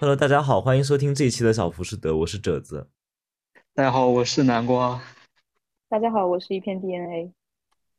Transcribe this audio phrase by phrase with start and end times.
[0.00, 2.88] Hello，大家好，欢迎收听这一期的小浮士德，我是褶子。
[3.74, 4.98] 大家好，我是南瓜。
[5.90, 7.34] 大家好，我是一片 DNA。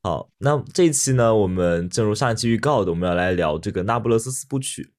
[0.02, 4.92] 好，那这一期呢，我们正如上一期预告的，我们要来聊这个那不勒斯四部曲。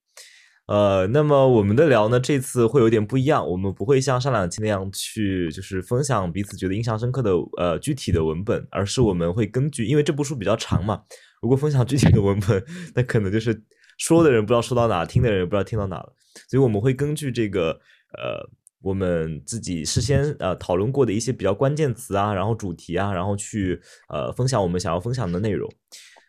[0.66, 11.02] 呃，那么我们的聊呢，这次会有点不一样，我们不会像上两期那样去就是分享彼此觉得印象深刻的呃具体的文本，而是我们会根据，因为这部书比较长嘛，
[11.40, 12.64] 如果分享具体的文本，
[12.94, 13.60] 那可能就是
[14.02, 16.12] 说的人不知道说到哪，听的人也不知道听到哪了，
[16.48, 17.70] 所以我们会根据这个
[18.18, 25.72] 呃我们自己事先呃讨论过的一些比较关键词啊，然后主题啊，然后去呃分享我们想要分享的内容。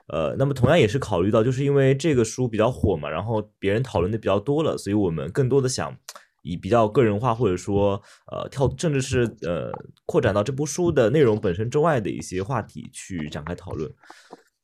[0.06, 5.98] 呃，那么同样也是考虑到，就是因为这个书比较火嘛，然后别人讨论的比较多了，所以我们更多的想
[6.44, 8.00] 以比较个人化，或者说
[8.32, 9.72] 呃跳，甚至是呃
[10.06, 13.92] 扩展到这部书的内容本身之外的一些话题去展开讨论。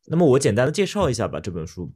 [0.06, 1.92] 那么我简单的介绍一下吧，这本书。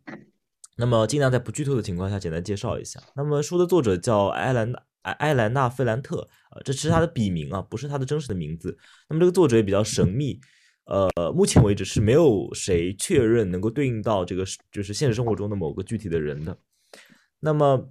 [0.78, 3.00] 那么尽量在不剧透的情况下简单介绍一下。
[3.16, 8.78] 那么书的作者叫埃兰埃埃兰娜费兰特，呃，这是他的笔名啊，不是他的真实的名字。
[9.10, 10.40] 那么这个作者也比较神秘。
[10.86, 16.58] 呃，目前为止是没有谁确认能够对应到这个就是现实生活中的某个具体的人的。
[17.40, 17.90] 那么，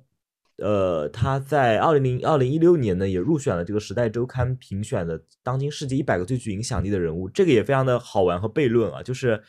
[0.59, 7.31] 呃，他在二零零二零一六年呢，也入选了这个《时代周刊》评选的当今世界一百个最具影响力的人物。
[7.31, 9.43] 这个也非常的好玩和悖论啊，就是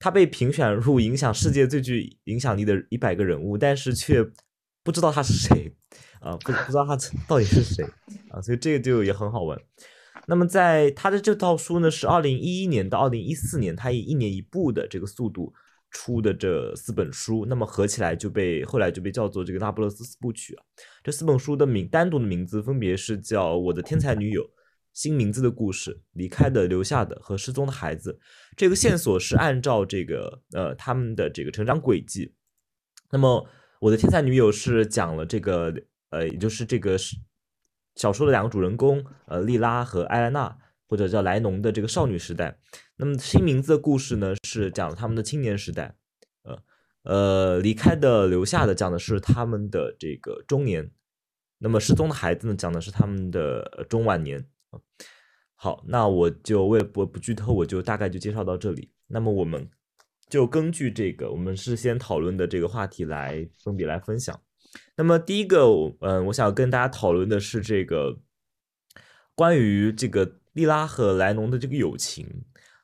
[0.00, 4.26] 他被评选入影响世界最具影响力的一百个人物，但是却
[4.82, 5.72] 不知道他是谁
[6.20, 6.96] 啊，不不知道他
[7.28, 7.84] 到底是谁
[8.30, 9.60] 啊，所以这个就也很好玩。
[10.26, 15.52] 那么，在他的这套书呢，是二零一一年到二零一四年，他以一年一部的这个速度
[15.90, 20.62] 出的这四本书，那么合起来就被后来就被叫做这个《那不勒斯四部曲》啊。
[21.02, 24.42] 这四本书的名单独的名字分别是叫《我的天才女友》、
[25.00, 28.12] 《新名字的故事》、《离开的、留下的和失踪的孩子》。
[28.54, 32.34] 这个线索是按照这个呃他们的这个成长轨迹。
[33.10, 33.46] 那么，
[33.80, 35.72] 《我的天才女友》是讲了这个
[36.10, 36.98] 呃，也就是这个。
[37.96, 40.56] 小说的两个主人公，呃，莉拉和艾莱娜，
[40.86, 42.58] 或者叫莱农的这个少女时代。
[42.96, 45.96] 那么新名字的故事呢，是讲了他们的青年时代。
[46.42, 46.62] 呃
[47.02, 50.90] 呃，离开的、留下的，讲的是他们的这个中年。
[51.58, 54.46] 那么失踪的孩子呢，讲的是他们的中晚年。
[55.54, 58.90] 好，那我就为了不不剧透，我就大概就介绍到这里。
[59.06, 59.68] 那么我们
[60.28, 64.40] 就根据这个我们事先讨论的这个话题来分别来分享。
[64.96, 65.66] 那么第一个，
[66.00, 68.20] 嗯，我想跟大家讨论的是这个
[69.34, 72.26] 关于这个莉拉和莱农的这个友情，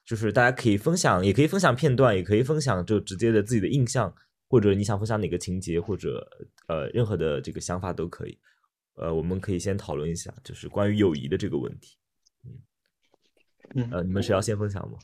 [0.05, 4.13] 就是大家可以分享，也可以分享片段，也可以分享就直接的自己的印象，
[4.49, 6.29] 或者你想分享哪个情节，或者
[6.67, 8.39] 呃任何的这个想法都可以。
[8.97, 11.97] 呃，我们可以先讨论一下，就是关于友谊的这个问题。
[13.75, 14.99] 嗯，呃，你们谁要先分享吗？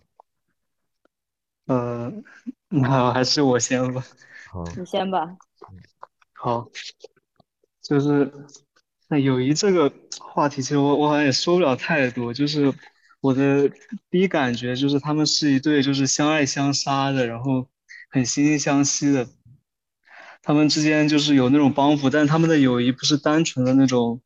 [1.67, 2.13] 呃，
[2.69, 4.05] 那还是我先吧。
[4.51, 5.37] 好，你先吧。
[6.33, 6.69] 好，
[7.83, 8.33] 就是
[9.09, 12.33] 那友谊这个话题，其实我我好像也说不了太多。
[12.33, 12.73] 就是
[13.21, 13.71] 我的
[14.11, 17.69] 第一感觉就是他们是一对就是相爱相杀的，然后
[18.11, 19.29] 很惺惺相惜的。
[20.43, 24.21] 他们之间就是有那种帮扶，但他们的友谊不是单纯的那种，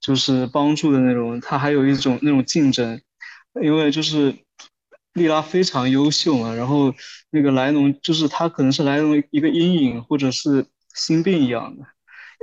[0.00, 3.00] 就是帮助的那种，他还有一种那种竞争。
[3.62, 4.34] 因为就是
[5.12, 6.94] 莉拉非常优秀嘛，然后
[7.30, 10.66] 那个莱农就是他可能是莱农一个阴影，或者是。
[10.96, 11.84] 心病一样的，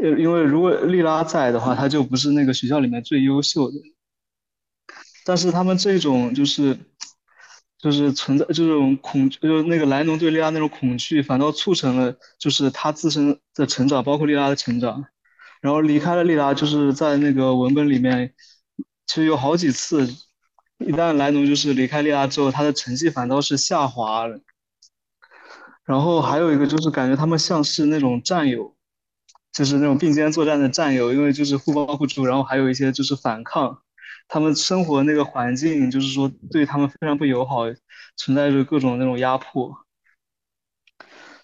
[0.03, 3.77] 呃，因为如果莉拉在的话，他就不是那个学校里面最优秀的。
[5.25, 6.77] 但是他们这种就是，
[7.83, 15.03] 就是存在这种恐，就是那个莱农对莉拉那种恐惧，反倒促成了就是他自身的成长，包括莉拉的成长。
[15.59, 18.33] 然后离开了莉拉，就是在那个文本里面，
[19.05, 20.07] 其实有好几次，
[20.77, 24.39] 一旦莱农就是离开莉拉之后，他的成绩反倒是下滑了。
[25.83, 28.77] 然后还有一个就是感觉他们像是那种战友，
[29.51, 33.82] 就是那种并肩作战的战友，因为就是互帮互助，然后还有一些就是反抗，
[34.27, 37.63] 他们生活那个环境就是说对他们非常不友好，
[38.15, 39.75] 存在着各种那种压迫。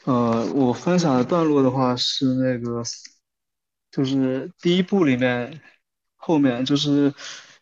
[0.05, 2.83] 呃，我分享的段落的话是那个，
[3.91, 5.61] 就是第一部里面
[6.15, 7.13] 后面就是，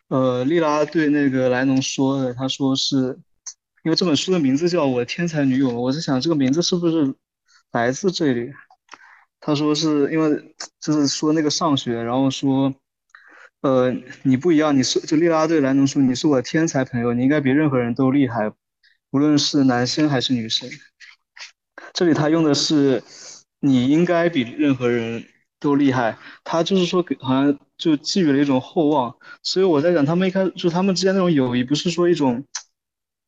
[0.08, 3.20] 呃，莉拉对那个莱农说的，他说是。
[3.84, 7.16] 因为这本书的名字叫《我的天才女友》，我在想这个名字是不是
[7.72, 8.52] 来自这里？
[9.40, 12.74] 他说是因为就是说那个上学，然后说，
[13.62, 13.94] 呃，
[14.24, 18.52] 你不一样，你是就利拉对兰农说，你是我的天才朋友，你应该比任何人都厉害，
[19.12, 20.70] 无论是男生还是女生。
[21.94, 23.04] 这里他用的是
[23.60, 25.26] 你应该比任何人
[25.60, 32.44] 都厉害，他就是说给好像就寄予了一种厚望，所以我在想他们一开始就他们之间那种友谊，不是说一种。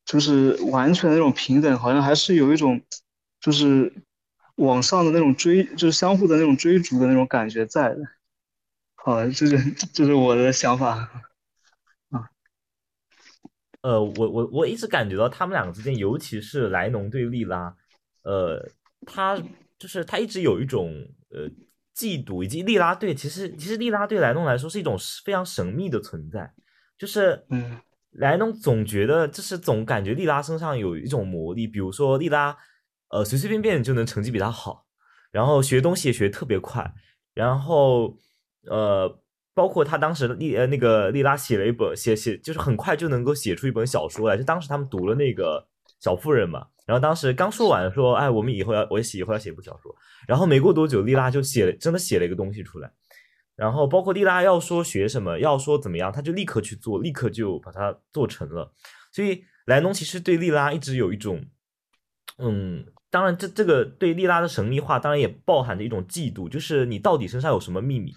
[0.06, 2.82] 就是完全那种平等，好像还是有一种，
[3.40, 3.94] 就是
[4.56, 7.98] 往上的那种追，就是相互的那种追逐的那种感觉在的。
[9.04, 11.10] 好，这是这是我的想法。
[13.82, 17.74] 呃，我我我一直感觉到他们两个之间，尤其是莱农对莉拉，
[18.24, 18.70] 呃，
[19.06, 19.42] 他
[19.78, 20.94] 就是他一直有一种
[21.30, 21.50] 呃
[21.96, 26.54] 嫉妒，以及莉拉对其实其实莉拉对莱农来说是一种非常神秘的存在，
[26.98, 27.80] 就是嗯
[28.12, 32.58] 莱农总觉得就是总感觉莉拉身上有一种魔力，比如说莉拉
[33.12, 34.86] 呃随随便便就能成绩比他好，
[35.32, 36.94] 然后学东西也学特别快，
[37.34, 38.18] 然后
[38.66, 39.20] 呃。
[39.56, 45.68] 包括他当时丽呃那个丽拉写了一本写写就是很快就能够写出一本小说来，就当时他们读了那个
[46.00, 49.94] 小妇人嘛，然后当时刚说完说哎我们以后要我写以后要写一部小说，
[50.26, 52.90] 然后没过多久丽拉就写了真的写了一个东西出来，
[53.58, 58.72] 然后包括丽拉要说学什么要说怎么样，他就立刻去做，立刻就把它做成了，
[59.12, 61.44] 所以莱农其实对丽拉一直有一种
[62.38, 62.86] 嗯。
[63.12, 68.14] 当然，这这个对丽拉的神秘化，当然也包含着一种嫉妒，就是你到底身上有什么秘密？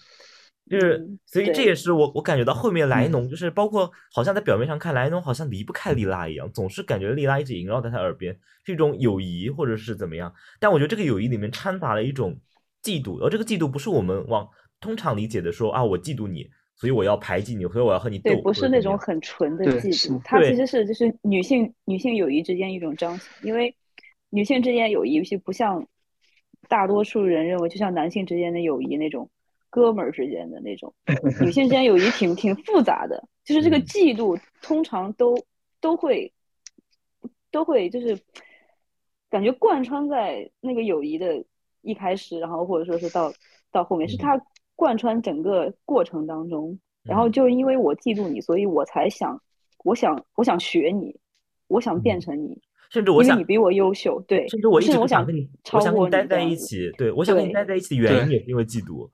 [0.70, 10.32] 就是，所以这也是我我感觉到后面莱农，就是包括好像在表面上看莱农好像离不开莉拉一样，总是感觉莉拉一直萦绕在他耳边，是一种友谊或者是怎么样。
[10.60, 12.38] 但我觉得这个友谊里面掺杂了一种
[12.82, 14.48] 嫉妒，而这个嫉妒不是我们往
[14.80, 18.30] 通常理解的说啊，我嫉妒你，所以我要排挤你，所以我要和你斗。
[18.30, 23.74] 对，不是那种很纯的嫉妒，它其实是就是女性女性友谊之间一种彰显，因为
[24.30, 25.86] 女性之间友谊是不像
[26.68, 29.28] 大多数人认为，就像男性之间的友谊那种。
[29.72, 30.92] 哥们儿之间的那种，
[31.40, 35.34] 女性之间友谊挺挺复杂的，就是这个嫉妒通常都
[35.80, 36.30] 都会
[37.50, 38.18] 都会就是
[39.30, 41.42] 感觉贯穿在那个友谊的
[41.80, 43.32] 一开始，然后或者说是到
[43.70, 44.38] 到后面，是它
[44.76, 46.78] 贯穿整个过程当中。
[47.04, 49.36] 然后就因为我嫉妒你，所以我才想，
[49.82, 51.18] 我想我想学你，
[51.66, 52.60] 我想变成你，
[52.90, 59.10] 甚至我想你比我优秀，对，甚至我一直想跟你，我想跟你待在一起，对我想跟你待在一起的原因也是因为嫉妒。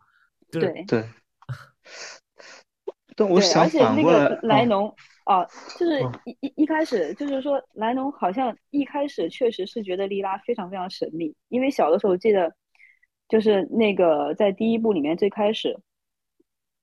[0.51, 1.05] 对对，
[3.17, 5.45] 但我想而且那个莱嗯农啊，
[5.77, 12.55] 就是一一一开始就是说莱农好像一开始确实是觉得莉拉非常非常神秘，因为小的时候记得
[13.29, 15.79] 就是那个在第一部里面最开始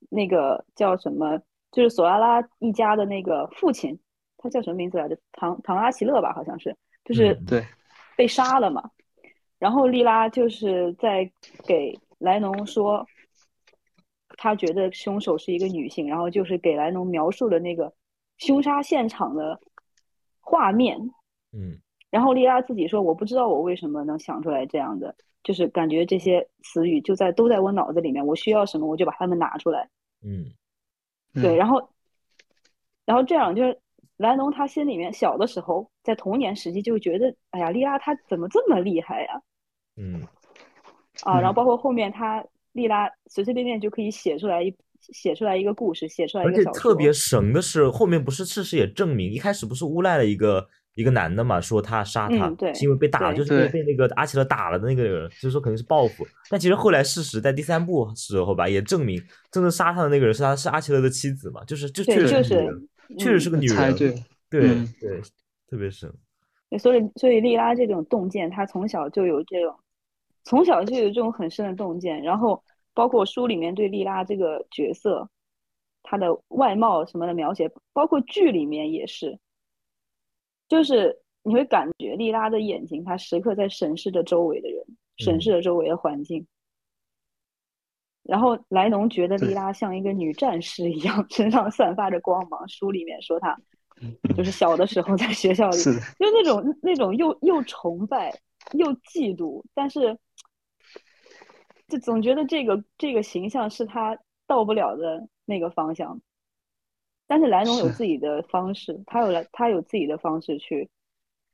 [0.09, 1.39] 那个叫什么，
[1.71, 3.99] 就是索拉拉一家的那个父亲，
[4.37, 5.17] 他叫什么名字来着？
[5.31, 7.65] 唐唐阿奇勒吧，好像是，就是对
[8.15, 8.91] 被杀了嘛。
[9.57, 11.31] 然后莉拉就是在
[11.65, 13.07] 给莱农说。
[14.37, 17.93] 他觉得凶手是一个女性，然后就是给莱农描述了那个
[18.37, 19.59] 凶杀现场的
[20.41, 20.99] 画面。
[21.53, 21.79] 嗯，
[22.09, 29.89] 然后莉拉自己说：“我不知道我为什么能想出来这样的，就是感觉这些词语就在都在我脑子里面，我需要什么我就把它们拿出来。”
[30.21, 30.51] 嗯，
[31.33, 31.89] 对，然后，
[33.05, 33.79] 然后这样就是
[34.17, 39.41] 莱农他心里面小的时候，在童年时期就觉得：“哎呀，莉拉她怎么这么厉害呀？”
[39.95, 40.27] 嗯，
[41.23, 42.45] 啊，然后包括后面他。
[42.75, 46.69] 莉拉随随便便就可以写出来一写出来一个故事，写出来一个小说。
[46.71, 56.27] 而且特别神的是，后面不是事实也证明，一开始不是诬赖了一个一个男的嘛，说他杀他、嗯、对是因为被打了，就是被那个阿奇勒打了的那个人，就是说肯定是报复。
[56.49, 62.55] 但其实后来事实在第三部时候吧，也证明真正杀他的那个人是他是阿奇勒的妻子嘛，就是就确实是、
[63.09, 64.13] 嗯、确实是个女人，对
[64.49, 65.21] 对、嗯、对，
[65.69, 66.11] 特别神。
[66.79, 69.73] 所以所以莉拉这种洞见，她从小就有这种，
[70.45, 72.63] 从小就有这种很深的洞见，然后。
[72.97, 75.29] 包括书里面对莉拉这个角色，
[76.01, 79.37] 她的外貌什么的描写，包括剧里面也是，
[80.69, 84.81] 就是你会感觉莉拉的眼睛，她时刻在审视着周围的人，
[85.17, 86.47] 审视着周围的环境。
[88.23, 92.65] 然后莱农觉得莉拉像一个女战士一样， 身上散发着光芒。
[92.69, 93.59] 书里面说她，
[94.37, 95.91] 就是小的时候在学校里，就
[96.31, 98.33] 那种那种又又崇拜
[98.71, 100.17] 又嫉妒，但是。
[101.87, 106.19] 就总觉得这个这个形象是他到不了的那个方向，
[107.27, 110.89] 但是莱农有自己的方式，他有来他有自己的方式去，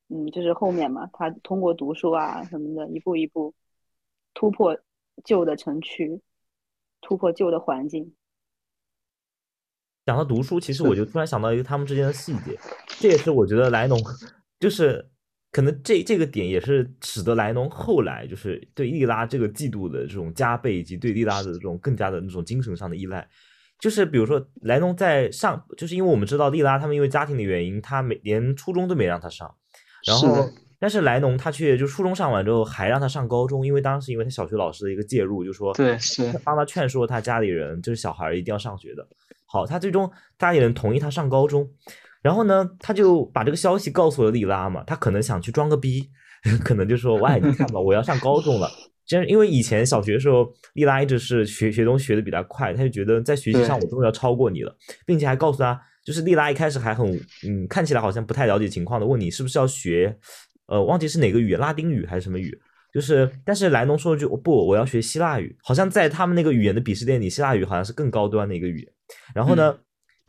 [0.07, 3.53] 嗯，就是后面嘛，他通过读书啊什么的，一步一步
[4.33, 4.79] 突破
[5.23, 6.21] 旧的城区，
[7.01, 8.13] 突破旧的环境。
[10.05, 12.57] 讲到读书，其实我就突然想到一个他们之间的细节，
[12.87, 13.99] 这也是我觉得莱农
[14.59, 15.09] 就是。
[15.51, 23.27] 可能这这个点也是使得莱农后来就是对利拉这个季度的这种加倍，以及对利拉的这种更加的那种精神上的依赖。
[23.77, 29.53] 就是比如说莱农在上，就是因为我们知道利拉他们因为家庭的原因，他没连初中都没让他上，
[30.07, 39.05] 然后但是莱农他却就初中上完之后还让他上高中，因为当时因为他小学老师的一个介入，就说对是帮他劝说他家里人就是小孩一定要上学的。
[39.47, 41.69] 好，他最终家里人同意他上高中。
[42.21, 46.09] 然后呢，他就把这个消息告诉了莉拉嘛，他可能想去装个逼，
[46.63, 48.69] 可能就说：“喂，你看吧，我要上高中了。
[49.05, 54.73] ”就是因为以前小学的时候，莉拉一直是学学东西学的比他快，他就觉得在学习上我终于要超过你了，
[55.05, 57.11] 并且还告诉他，就是莉拉一开始还很
[57.45, 60.15] 嗯，看起来好像不太了解情况的，问你是不是要学，
[60.67, 62.57] 呃，忘记是哪个语，拉丁语还是什么语。
[62.93, 65.57] 就是，但是莱农说了句不，我要学希腊语。
[65.63, 68.87] 好像在他们那个语言的鄙视链里，希腊语好像是更高端的一个语言。
[69.33, 69.73] 然后呢，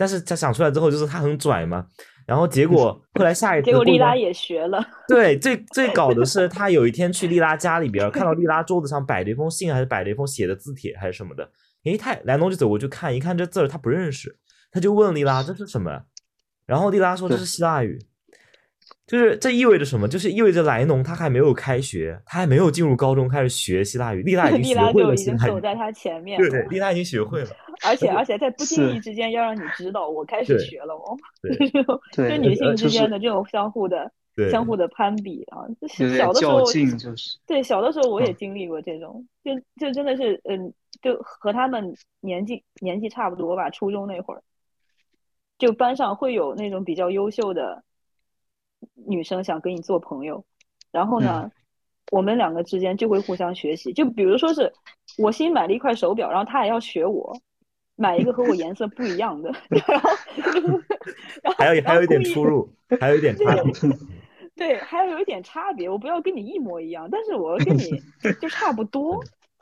[0.02, 1.86] 但是他想出来之后，就是他很拽嘛。
[2.26, 4.84] 然后结果后来下一次，结果丽拉也学了。
[5.06, 11.48] 对，最最搞的是他有一天去丽拉家里边，看到丽拉桌子上摆着一封信，还是摆着一封写的字帖，还是什么的。
[11.84, 14.36] 诶，他莱农就走过去看，一看这字儿他不认识，
[14.72, 16.02] 他就问丽拉这是什么，
[16.66, 17.96] 然后丽拉说这是希腊语。
[19.04, 20.08] 就是这意味着什么？
[20.08, 24.22] 就是意味着莱农他还没有开学，他还没有进入高中开始学希腊语。
[24.22, 26.38] 丽 拉已经学会了，已经走在他前面。
[26.38, 27.50] 对，丽拉已经学会了。
[27.84, 31.16] 而且而且在不经意之间要让你知道，我开始学了哦。
[32.14, 34.10] 对， 就女性之间的这种相互的、
[34.50, 35.66] 相互的攀比啊。
[35.88, 39.52] 小的时候就是对小的时候我也经历过这种，就
[39.84, 43.68] 就真的是嗯，就和他们年纪年纪差不多吧。
[43.68, 44.42] 初中那会儿，
[45.58, 47.82] 就班上会有那种比较优秀的。
[48.94, 50.44] 女生想跟你做朋友，
[50.90, 51.50] 然后呢，
[52.10, 53.92] 我们两个之间就会互相学习。
[53.92, 54.72] 就比如说是
[55.18, 57.36] 我新买了一块手表，然后他也要学我
[57.96, 59.52] 买一个和我颜色不一样的，
[61.42, 62.68] 然后还有还有一点出入，
[63.00, 63.72] 还有一点差别。
[64.54, 65.88] 对，还要有一点差别。
[65.88, 67.98] 我不要跟你一模一样，但是我跟你
[68.40, 69.18] 就差不多，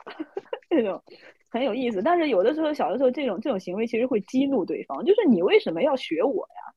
[0.68, 1.00] 这种
[1.48, 2.02] 很有意思。
[2.02, 6.74] 但是有的时候，小的时候这种这种行为其实会激怒对方，就是你为什么要学我呀？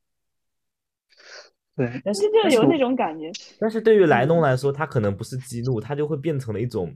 [1.75, 3.31] 对，但是就有那种感觉。
[3.59, 6.93] 但是对于莱农来说，他可能不是激怒，他就会变成了一种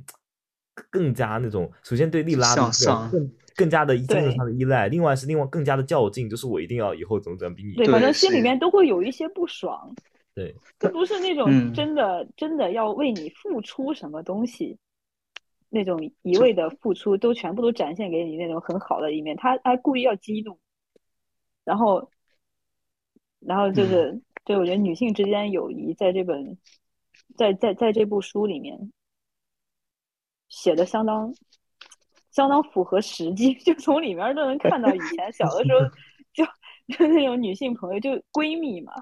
[0.92, 2.62] 更加那种，首先对利拉的
[3.12, 7.74] 更更加的精神上的依赖，另外是另外更加的较劲，就是我一定要以后怎么怎么比你。
[7.74, 9.96] 对，反正心里面都会有一些不爽。
[10.36, 14.78] 对，这不是那种真的真的要为你付出什么东西，
[15.70, 20.60] 那种一味的付出都全部都展现给你那种很好的一面，他还故意要激怒，
[21.64, 22.12] 然后，
[23.40, 24.22] 然后就是。
[24.48, 26.58] 对，我觉得女性之间友谊在这本，
[27.36, 28.94] 在在在这部书里面
[30.48, 31.36] 写的相当
[32.32, 35.82] 相当符合实际， 就从里面都能看到以前小的时候
[36.34, 36.46] 就
[36.96, 38.94] 就那种女性朋友，就闺蜜嘛。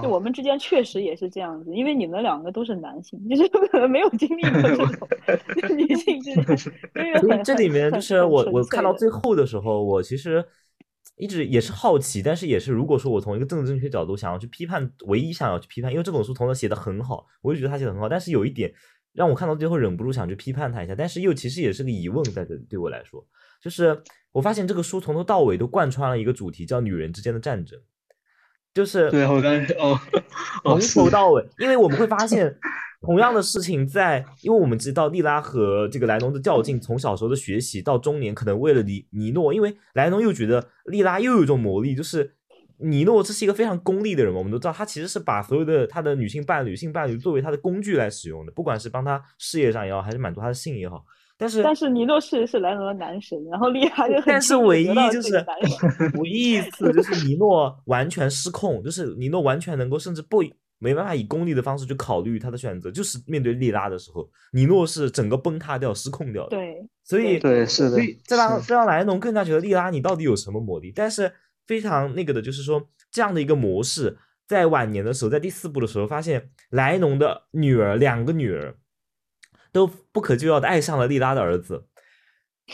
[0.00, 4.88] 就我们之间确实也是这样子，因为你们两个都是男性， 就是可能没有经历过这种
[5.76, 6.56] 女性之间。
[6.56, 10.46] 所以这里面就是我我看到最后的时候，我其实。
[11.16, 18.72] 一直也是好奇，但是也是，如果说我从一个政治正确角度想要去批判，唯一想要去批判，因为这本书同时写的很好，我就觉得他写的很好，但是有一点
[19.12, 23.24] 让我看到最后忍不住想去批判他一下，但是又其实也是个疑问在这里，对我来说，
[23.62, 24.02] 就是
[24.32, 27.80] 我发现这个书从头到尾都贯穿了一个主题，叫女人之间的战争。
[28.74, 32.58] 就是对我刚才 哦，从头到尾，因为我们会发现
[33.04, 42.34] 同样的事情在，因为我们知道莉拉和这个莱农的较劲，从小时候的学习到中年，可能为了尼尼诺，因为莱农又觉得莉拉又有一种魔力，就是
[42.78, 51.04] 尼诺这是一个非常功利的人嘛，我们都知道他其实是把所有的他的女性伴侣、性伴侣作为他的工具来使用的，不管是帮他事业上也好，还是满足他的性也好。
[51.36, 55.44] 但是但是尼诺是是莱农的男神，然后莉拉就但是唯一就是
[56.20, 60.44] 唯一一次就是尼诺完全失控，就是尼诺完全能够甚至不
[60.84, 66.50] 没办法以功利的方式去考虑他的选择，就是面对莉拉的时候，尼诺是整个崩塌掉、失控掉的。
[66.50, 70.92] 对，所以对是的，所以这让这让莱农更加觉得莉拉你到底有什么魔力？
[70.94, 71.32] 但是
[71.66, 78.76] 非常那个的就是说这样的一个模式，在晚年的时候，在第四部的时候发现莱农的女儿两个女儿。
[79.74, 81.84] 都不可救药的爱上了莉拉的儿子，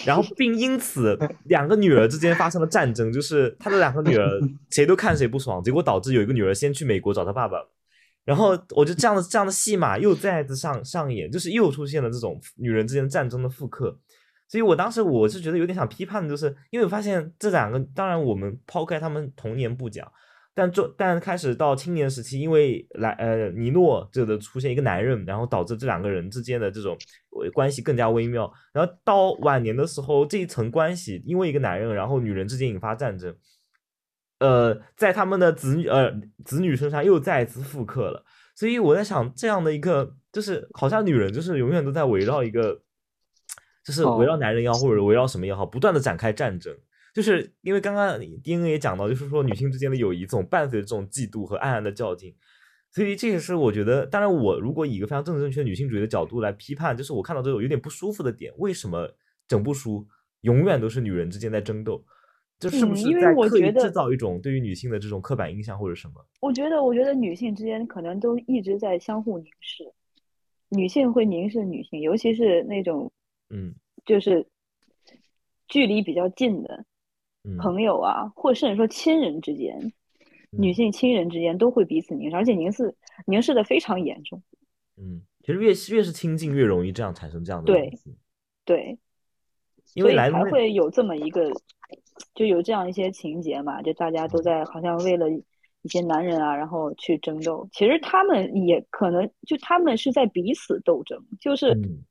[0.05, 4.39] 然后 并因此两个女儿之间发生了战争，就是他的两个女儿
[4.69, 7.57] 谁都看谁不爽，结果导致有一个女儿先去美国找他爸爸，
[8.25, 13.99] 然后我就这样的这样的戏码又再次上上演，就是又出现了这种女人之间战争的复刻，
[14.49, 20.11] 所以我当时我是觉得有点想批判的，就是因为我发现这两个，当然我们抛开他们童年不讲。
[20.53, 26.99] 但做但开始到青年时期，因为来呃尼诺这的出现一个男人，然后导致这两个人之间的这种
[27.55, 28.53] 关系更加微妙。
[28.73, 33.35] 然后到晚年的时候，这一层关系因为一个男人，然后女人之间引发战争，
[34.41, 36.13] 呃，在他们的子女呃
[36.45, 38.25] 子女身上又再一次复刻了。
[38.57, 42.83] 所以我在想，这样的一个就是好像女人就是永远都在围绕一个，
[43.85, 46.77] 就是围绕男人也好，或者围绕什么也好，不断的展开战争。
[47.15, 52.35] 就是因为刚刚丁恩也讲到，就是说女性之间的友谊总伴随着这种嫉妒和暗暗的较劲，
[52.93, 59.13] 所以这也是我觉得，当然我如果以一个非常政治正确的女性主义的角度来批判，就是我看到这种有点不舒服的点，为什么
[59.49, 60.07] 整部书
[60.43, 62.05] 永远都是女人之间在争斗？
[62.61, 66.25] 这是不是在刻意制造一种对于女性的这种刻板印象或者什么？
[66.41, 69.91] 我觉得，我觉得女性之间可能都一直在相互凝视，
[70.69, 73.11] 女性会凝视女性，尤其是那种
[73.49, 73.75] 嗯
[74.05, 74.47] 就是
[75.69, 76.85] 距离比较近的
[77.45, 79.93] 嗯朋友啊，或甚至说亲人之间，
[80.51, 84.43] 女嗯性亲人之间都会彼此凝视，而且凝视凝视的非常严重。
[84.99, 87.99] 嗯，其实越越是亲近，越容易这样产生这样的对
[88.67, 88.99] 对，
[89.95, 91.51] 因为莱农会有这么一个，
[92.41, 97.69] 就有这样一些情节嘛，就大家都在好像为了一些男人啊，然后去争斗。
[97.71, 102.03] 其实他们也可能就他们是在彼此斗争，就是嗯。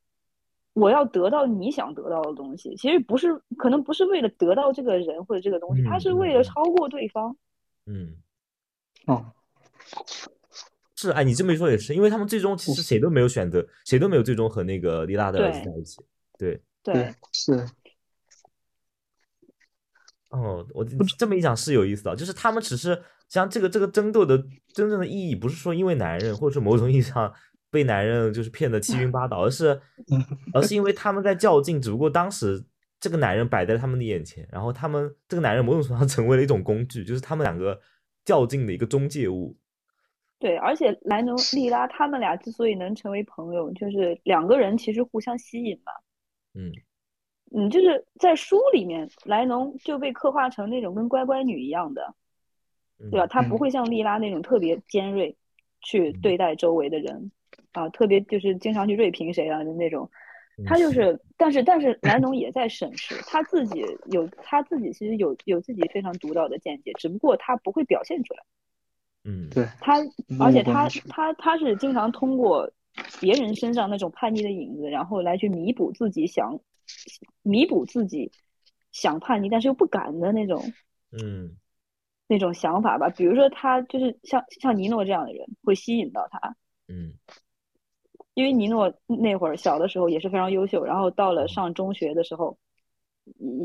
[0.74, 7.36] 我要得到你想得到的东西，其实不是可能不是为了得到这个人或者这个东西，他嗯是为了超过对方。
[7.88, 8.16] 嗯。
[9.08, 9.26] 哦，
[10.96, 15.98] 是，哎，你这么一说也是，因为他们最终其实谁都没有选择，谁都没有最终和那个丽拉的儿子在一起。
[16.38, 16.94] 对，对。
[16.94, 17.66] 对，是，
[20.30, 20.86] 哦，我
[21.18, 24.38] 这么一讲是有意思的，就是他们只是像这个这个争斗的
[24.74, 27.34] 真正的意义，不是说因为男人，或者是某种意义上
[27.72, 29.82] 被男人就是骗得七晕八倒，而是
[30.54, 32.64] 而是因为他们在较劲，只不过当时
[33.00, 37.80] 这个男人摆在他们的眼前，然后他们这个男人某种程度上成为了一种工具，就是他们两个
[38.24, 39.58] 较劲的一个中介物。
[40.38, 45.92] 对，而且莱农、莉拉他们俩之所以能成为朋友，就是两个人其实互相吸引嘛。
[46.54, 46.72] 嗯
[47.53, 52.13] 嗯，就是在书里面，莱农就被刻画成那种跟乖乖女一样的，
[53.00, 53.27] 嗯，对吧？
[53.27, 55.36] 她不嗯会像莉拉那种特别尖锐
[55.82, 57.32] 去对待周围的人
[57.72, 60.10] 啊，特别就是经常去锐评谁啊的那种。
[60.65, 68.44] 他就嗯是，但是但是莱农也在审视他自己有他自己其实有有自己非常独到的见解，只不过他不会表现出来。
[69.24, 70.00] 嗯对，他
[70.38, 72.70] 而且他他他是经常通过
[73.22, 76.60] 别人身上那种叛逆的影子，然后来去弥补自己想
[77.41, 78.32] 弥补自己
[78.91, 80.73] 想叛逆但是又不敢的那种
[81.12, 81.58] 嗯。
[82.28, 83.10] 那种想法吧。
[83.10, 86.56] 比如说他就是像像尼诺这样的人会吸引到他，
[86.88, 87.13] 嗯。
[88.36, 92.58] 因为尼诺那会儿小的时候也是非常优秀，然后到了上中学的时候，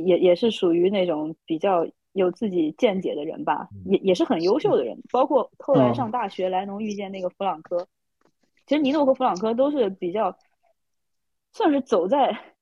[0.05, 4.99] 也也是属于那种比较有自己见解的人吧，也也是很优秀的人。
[5.13, 7.87] 包括后来上大学，莱农遇见那个弗朗科，
[8.67, 10.37] 其实尼诺和弗朗科都是比较
[11.53, 12.54] 算是走在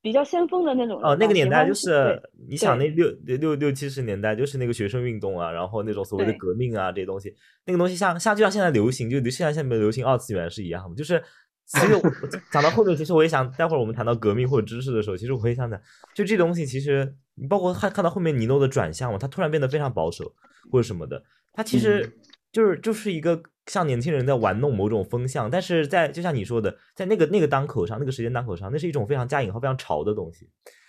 [0.00, 1.00] 比较先锋的那种。
[1.02, 7.34] 哦，那个年代就是你想那六六六六七十年代，就是那个学生运动啊，然后那种所谓的革命啊这些东西，
[7.66, 11.22] 那个东西像像就像现在流行，就现在现在流行二次元是一样的，就是
[11.66, 12.02] 其实我
[12.50, 15.78] 讲到后面，其实我也想，待会儿我们谈到革命或者知识的时候，其实我会想讲，
[16.14, 20.32] 就这东西其实你包括看看到后面尼诺的转向嘛，他突然变得非常保守
[20.70, 22.10] 或者什么的，他其实
[22.52, 30.48] 就是就是一个像年轻人在玩弄某种风向，但是在就像你说的，在那个那个当口上，那个时间当口上，那是一种非常加引号非常潮的东西，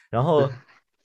[0.10, 0.50] 然后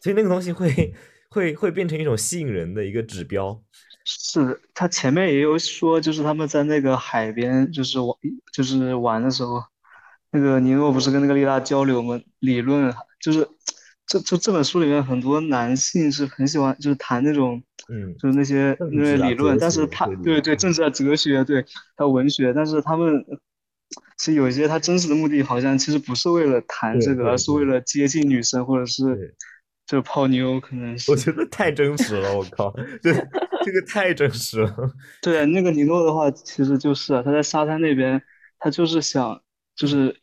[0.00, 0.94] 所以那个东西会
[1.30, 3.60] 会会变成一种吸引人的一个指标，
[4.04, 8.16] 是他前面也有说，就是他们在那个海边，就是玩，
[8.52, 9.60] 就是玩的时候，
[10.30, 12.20] 那个尼诺不是跟那个丽拉交流吗？
[12.38, 13.48] 理论就是
[14.06, 21.62] 这就这本书里面很多男性是很喜欢，就是谈那种，嗯就是那些那些理论，但是他对对政治啊、哲学，对
[21.96, 23.24] 还有文学，但是他们
[24.16, 29.34] 其实有一些他真实的目的，好像其实不是为了谈这个，对对而是为了接近女生，或者是
[29.86, 31.16] 就泡妞，可能是我。
[31.16, 33.12] 觉得太真实了，我靠，这
[33.64, 34.74] 这个太真实了。
[35.22, 38.22] 对，那个尼诺的话，其实就是啊，他在沙滩那边，
[38.58, 39.40] 他就是想，
[39.76, 40.14] 就是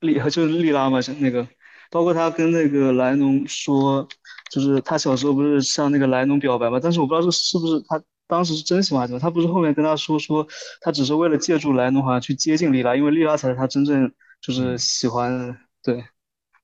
[0.00, 1.46] 利， 就是利拉嘛，就那个，
[1.94, 4.08] 包括他跟那个莱农说，
[4.50, 10.44] 就是他小时候不是向那个莱农表白嘛，但是我不知道这是不是他当时是真喜欢还是怎么，他不是后面跟他说说，
[10.80, 14.78] 他只是为了借助莱农好像去接近利拉，因为利拉才是他真正就是嗯。
[14.78, 16.04] 喜欢的，对，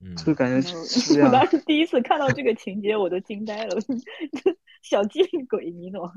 [0.01, 1.47] 嗯，就感觉嗯是这我当。
[1.47, 3.77] 时第一次看到这个情节，我都惊呆了，
[4.83, 6.13] 小机灵鬼尼诺，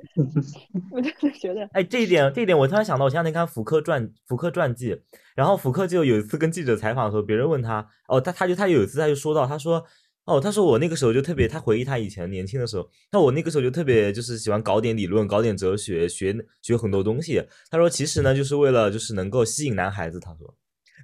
[0.90, 5.00] 我真的觉得哎，这一点，这一点，我突然想到，我前两天看福克传，福克传记，
[5.34, 9.84] 然后福克就有一次跟记者采访的时候，别人问他，哦，他他就他有一次他就说到，他说，
[10.24, 17.42] 哦，他说我那个时候就特别，他回忆他以前年轻的时候，那我那个时候就特别就是喜欢搞点理论，搞点哲学，学学很多东西。
[17.70, 20.20] 他说其实呢，就是为了就是能够吸引男孩子。
[20.20, 20.54] 他说，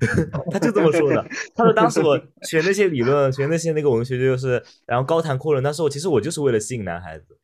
[0.50, 1.26] 他就这么说的。
[1.54, 7.38] 他说当时我学那些理论，学那些那个文学，就是然后高谈阔论，但是我其实我就是为了吸引男孩子。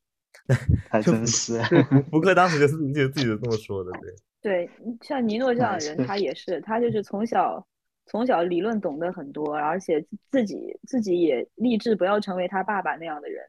[0.90, 4.12] 还真是， 对，福克当时就自己就自己就这么说的，对。
[4.42, 4.68] 对，
[5.02, 7.64] 像尼诺这样的人，他也是，他就是从小
[8.06, 13.44] 从小理论懂得很多，而且自己自己也立志不要成为他爸爸那样的人，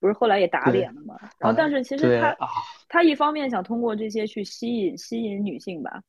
[0.00, 1.16] 不是后来也打脸了嘛？
[1.38, 2.46] 然后，但是其实他啊，
[2.90, 6.02] 他一方面想通过这些去吸引吸引女性吧，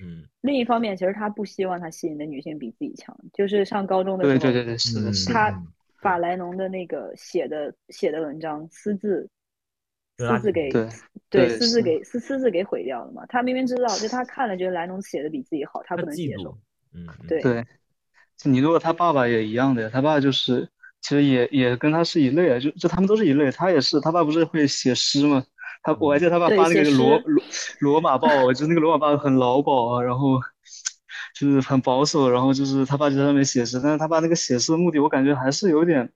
[0.00, 5.32] 嗯另一方面其实他不希望他吸引的女性比自己强，就是上高中的时候，对对对对，是的，嗯是的。
[5.34, 5.66] 他嗯
[6.00, 9.28] 法莱农的那个写的写的文章私自
[10.28, 10.70] 私自给
[11.28, 13.24] 对私自给私私自给毁掉了嘛。
[13.28, 16.54] 他明明知道，就他看了觉得莱农写的比自己好，他他不能接受嫉妒。，
[16.94, 17.64] 嗯，嗯对
[18.44, 20.68] 你如果他爸爸也一样的呀，他爸就是
[21.00, 25.44] 其实也也跟他是一类啊，就就他们都是一类，他也是，他爸不是会写诗吗？
[25.82, 27.42] 他我还记得他爸发那个罗罗
[27.80, 30.38] 罗马报，就是那个罗马报很老保啊，然后
[31.34, 36.10] 就是很保守，然后就是他爸就在上面写诗，但是他爸那个写诗的目的，我感觉还是有点，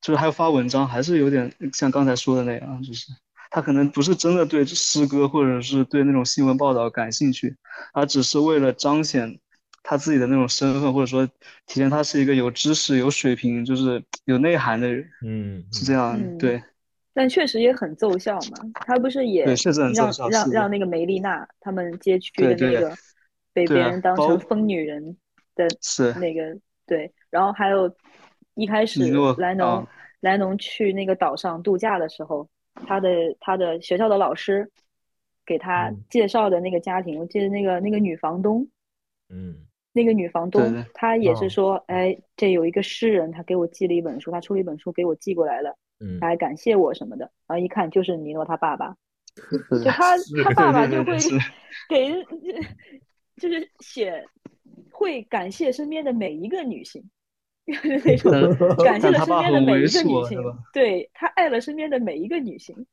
[0.00, 3.06] 就是还有发文章，还是有点像刚才说的那样，就是
[3.50, 7.56] 他可能不是真的对诗歌或者是对那种新闻报道感兴趣，
[7.92, 9.38] 而只是为了彰显
[9.82, 11.26] 他自己的那种身份，或者说
[11.66, 16.62] 体现他是一个有知识、有水平，就是有内涵的人，嗯，是这样，嗯对。
[17.14, 19.44] 但确实也很奏效嘛，他不是也
[19.92, 22.94] 让让让那个梅丽娜他们街区的那个
[23.52, 25.16] 被别人当成疯女人
[25.56, 26.56] 的是那个
[26.86, 27.92] 对，然后还有
[28.54, 29.00] 一开始
[29.36, 29.88] 莱农啊
[30.20, 32.48] 莱农去那个岛上度假的时候，
[32.86, 34.70] 他的他的学校的老师
[35.44, 36.04] 给他嗯。
[36.08, 38.68] 介绍的那个家庭，我记得那个那个女房东，
[39.28, 39.64] 嗯。
[39.92, 41.48] 那个女房东她也是哦。
[41.48, 46.20] 说，哎，这有一个诗人，他给我寄了一本书，他出了一本书给我寄过来了，嗯。
[46.20, 48.94] 他还感谢我什么的，然后一看就是尼诺他爸爸，
[49.82, 51.16] 就他他爸爸就会
[51.88, 52.24] 给人，
[53.36, 54.24] 就是写
[54.92, 57.02] 会感谢身边的每一个女性，
[57.72, 60.40] 就是那种 但感谢了身边的每一个女性
[60.72, 62.86] 对他爱了身边的每一个女性，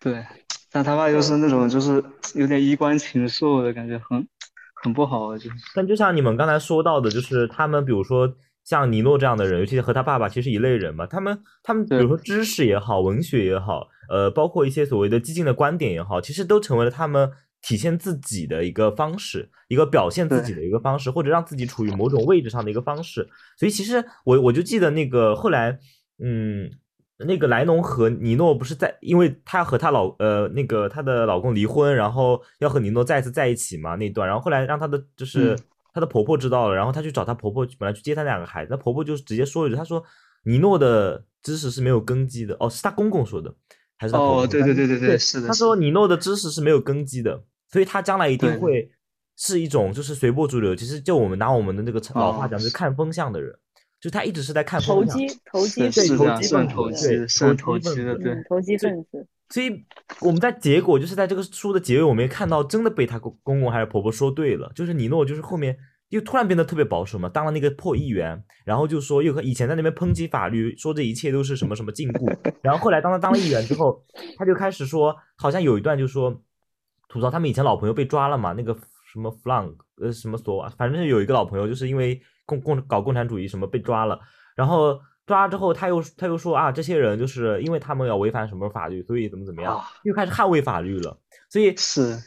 [0.00, 0.24] 对，
[0.70, 2.02] 但他爸又是那种就是
[2.34, 4.26] 有点衣冠禽兽的感觉，很
[4.74, 5.56] 很不好啊，就是。
[5.74, 8.32] 但就像你们刚才说到的，就是他们比如说
[8.62, 17.30] 像尼诺这样的人，尤其是和他爸爸其实一类人嘛，他们他们比如说知识也好，文学也好，呃，包括一些所谓的激进的观点也好，其实都成为了他们
[17.64, 23.28] 体现自己的一个方式，一个表现自己的一个方式，或者让自己处于某种位置上的一个方式。
[23.58, 25.78] 所以其实我我就记得那个后来，
[26.22, 26.70] 嗯。
[27.16, 35.58] 那个莱农和尼诺不是在，因为她和她老呃那个她的老公离婚，然后要和尼诺再次在一起嘛那段，然后后来让她的就是嗯
[35.94, 40.02] 她的婆婆知道了，然后她去找她婆婆，本来去接她两个孩子，她婆婆就直接说了一句，她说
[40.42, 43.54] 尼诺的知识是没有根基的，哦，是她公公说的，
[43.96, 47.44] 还是哦，对对对对对对，是的，是的他说尼诺的知识是没有根基的，
[47.74, 48.88] 所以他将来一定会
[49.34, 50.76] 是一种就是随波逐流。
[50.76, 53.52] 其实就我们拿我们的那个老话哦讲，就是看风向的人，
[54.00, 55.18] 就他一直是在看投风向。
[55.18, 59.84] 机投机投机分子对投机的，是很投机的，对嗯，投机分子，所以
[60.20, 65.76] 我们在结果就是在这个书的结尾，我们也看到真的被他公公公还是婆婆说对了，就是尼诺就是后面
[66.10, 72.32] 又突然变得特别保守嘛，当了那个破议员，然后就说又和以前在那边抨击法律，说这一切都是什么什么禁锢，
[72.62, 74.00] 然后后来当他当了议员之后，
[74.36, 76.40] 他就开始说，好像有一段就说
[77.14, 78.76] 吐槽他们以前老朋友被抓了嘛，那个
[79.12, 84.18] 什么 Flunk 呃什么索，反正是有一个老朋友就是因为共共搞共产主义什么被抓了，
[84.56, 91.16] 然后抓了之后他又他又说啊这些人就是因为他们要违反什么法律，所以怎么怎么样啊，又开始捍卫法律了，
[91.48, 92.18] 所以是。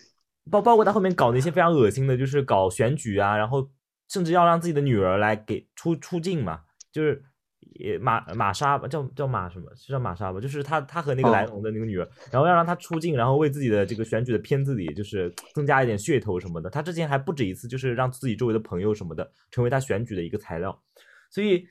[0.50, 3.70] 包包括他后面搞那些非常恶心的，就是搞选举啊，然后
[4.08, 7.22] 甚至要让自己的女儿来给出出境嘛，就是
[7.74, 9.70] 也玛玛莎吧，叫叫玛什么？
[9.76, 10.40] 是叫玛莎吧？
[10.40, 16.70] 就是他他和那个哦莱农的那个女儿，然后要让她出镜，然后为自己的这个选举的片子里就是增加一点噱头什么的。
[16.70, 20.82] 他之前还不止一次，就是让自己周围的朋友什么的成为他选举的一个材料，
[21.30, 21.68] 所以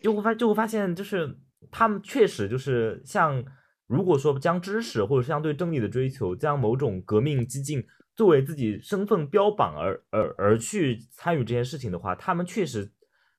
[0.00, 1.36] 就会发就会发现，就是
[1.70, 3.44] 他们确实就是像。
[3.88, 12.90] 如果说将知识或者是相对正义的追求，将某种革命激进作为自己身份标榜而而而去参与这件事情的话，他们确实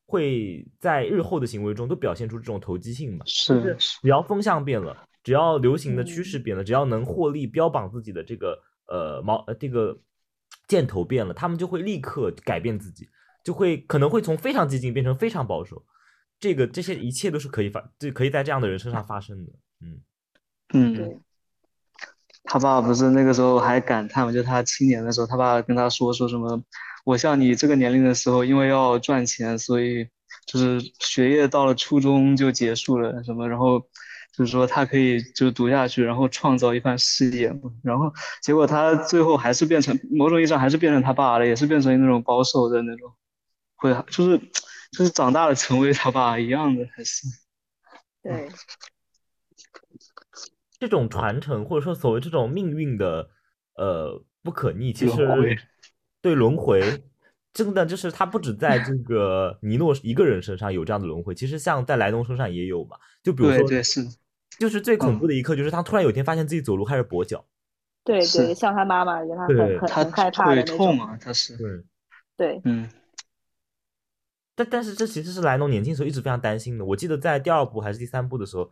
[0.05, 3.25] 会在日后的行为中都表现出这种投机性嘛。
[3.25, 9.99] 是只要风向变了，只要流行的趋势嗯变了，只要能获利标榜自己的这个呃毛呃这个
[10.67, 13.09] 箭头变了，他们就会立刻改变自己，
[13.43, 15.83] 就会可能会从非常激进变成非常保守。
[16.39, 19.51] 这个这些一切都是可以发，这可以在这样的人身上发生的。
[19.81, 20.01] 嗯。
[20.75, 21.19] 嗯，对，
[22.45, 26.63] 他爸不是那个时候还感叹嘛，就他青年的时候，他爸跟他说说什么，
[27.03, 30.07] 我像你这个年龄的时候，因为要赚钱，所以
[30.45, 33.79] 就是学业到了初中就结束了什么，然后
[34.35, 38.11] 就是说他可以就读下去，然后创造一番事业嘛，然后
[38.41, 43.13] 结果他最后还是变成某种意义上还是变成他爸了，也是变成那种保守的那种，
[43.75, 44.37] 会就是
[44.91, 47.27] 就是长大了成为他爸一样的，还 是
[48.23, 48.49] 对，
[50.79, 53.29] 这种传承，或者说所谓这种命运的
[53.75, 55.57] 呃不可逆，其实轮回
[56.23, 57.03] 对轮 回，
[57.53, 62.97] 真的就是他不止在这个尼诺一个人身上有这样的轮回，其实像在莱农身上也有嘛。
[63.21, 64.03] 就比如说，对对是，
[64.57, 67.45] 就是最恐怖嗯的一刻，就是他突然有一天发现自己走路开始跛脚。
[68.03, 71.67] 对对，像他妈妈一样，他很很很害怕的那种，痛啊，他是，对，
[72.35, 72.89] 对，嗯。
[74.55, 76.85] 但但是这其实是莱农年轻时候一直非常担心的。
[76.85, 78.71] 我记得在第二部还是第三部的时候，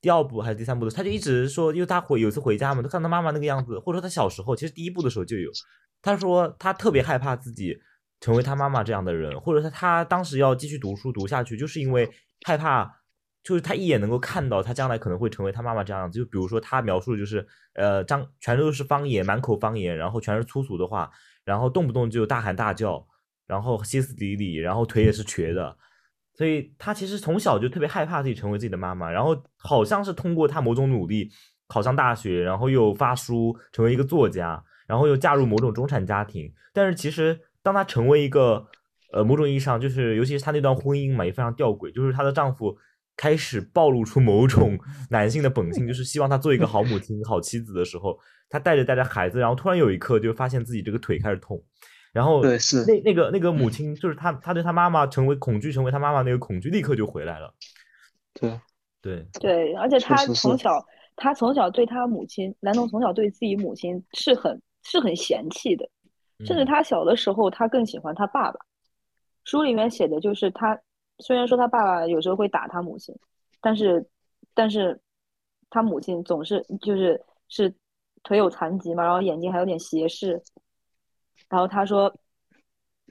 [0.00, 5.50] 第二部还是第三部的，他就一直说，因为他回有次回家嘛，他看他妈妈那个样子，或者说他小时候，其实第一部的时候就有，
[6.02, 7.78] 他说他特别害怕自己
[8.20, 12.10] 成为他妈妈这样的人，或者他他当时要继续读书读下去，就是因为
[12.44, 12.96] 害怕。
[13.42, 21.10] 就是他一眼能够看到他将来可能会成为他妈妈这样子，就比如说他描述就是，呃，张全都是方言，满口方言，然后全是粗俗的话，
[21.42, 23.02] 然后动不动就大喊大叫，
[23.46, 25.74] 然后歇斯底里，然后腿也是瘸的，
[26.40, 31.28] 所以他其实从小就特别害怕自己成为自己的妈妈，然后好像是通过他某种努力
[31.68, 38.66] 考上大学，然后又发书成为一个作家，然后又嫁入某种中产家庭，但是其实当他成为一个，
[39.12, 42.74] 呃，某种意义上就是尤其是他那段婚姻嘛也非常吊诡，就是她的丈夫。
[43.16, 44.78] 开始暴露出某种
[45.10, 51.62] 男性的本性，就是希望她做一个好母亲、好妻子的时候，她带着带着孩子，然后突然有一刻就发现自己这个腿开始痛，
[52.12, 57.54] 然后对是那那个那个母亲，就是他他对他妈妈成为恐惧，成为他妈妈那个恐惧立刻就回来了。
[58.34, 58.60] 对
[59.02, 60.84] 对对，而且他从小，
[61.16, 65.88] 他从小对他母亲，南农从小对自己母亲是很是很嫌弃的，
[66.44, 68.58] 甚至他小的时候，他更喜欢他爸爸。
[69.44, 70.80] 书里面写的就是他。
[71.22, 73.14] 虽然说他爸爸有时候会打他母亲，
[73.60, 74.08] 但是，
[74.54, 74.98] 但是，
[75.68, 77.70] 他母亲总是就是是
[78.22, 80.42] 腿有残疾嘛，然后眼睛还有点斜视，
[81.50, 82.16] 然后他说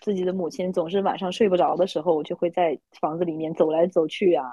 [0.01, 4.45] 自己的母亲总是晚上睡不着的时候就会在房子里面走来走去啊，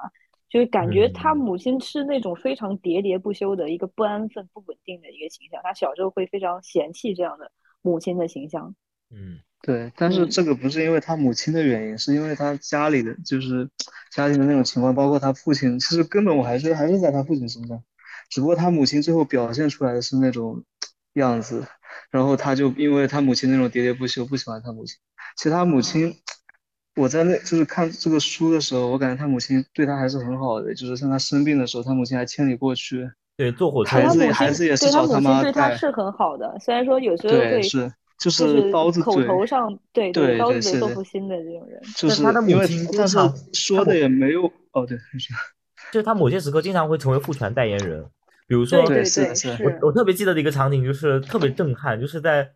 [0.50, 8.74] 就是感觉他母亲是那种非常喋喋不休的一个不安分、不稳定的一个形象，他小时候会非常嫌弃这样的母亲的形象，
[9.10, 9.38] 嗯。
[9.62, 13.68] 对，但是这个不是因为他母亲的原因，是因为他家里的就是
[14.12, 17.82] 家庭的那种情况，包括他父亲，其实根本我还是还是在他父亲身上，
[18.28, 20.62] 只不过他母亲最后表现出来的是那种
[21.20, 21.66] 样子，
[22.10, 24.96] 然后他就因为他母亲那种喋喋不休，不喜欢他母亲。
[25.36, 26.14] 其实他母亲，
[26.96, 37.92] 我在那就是看这个书的时候，我感觉他母亲对他还是很好的，就是像他生病的时候，他母亲还千里过去，对，坐火车，孩子孩子也是找他妈对他是很好的，虽然说有时候会是。
[38.18, 43.18] 就是刀子口头上对对刀子嘴豆腐心的这种人，就是他的母亲，但是
[43.52, 44.96] 说的也没有哦，对，
[45.92, 48.06] 就是他某些时刻经常会成为父权代言人，
[48.46, 52.52] 比如说，对是是，我我特别记得的一个场景就是特别震撼，就是在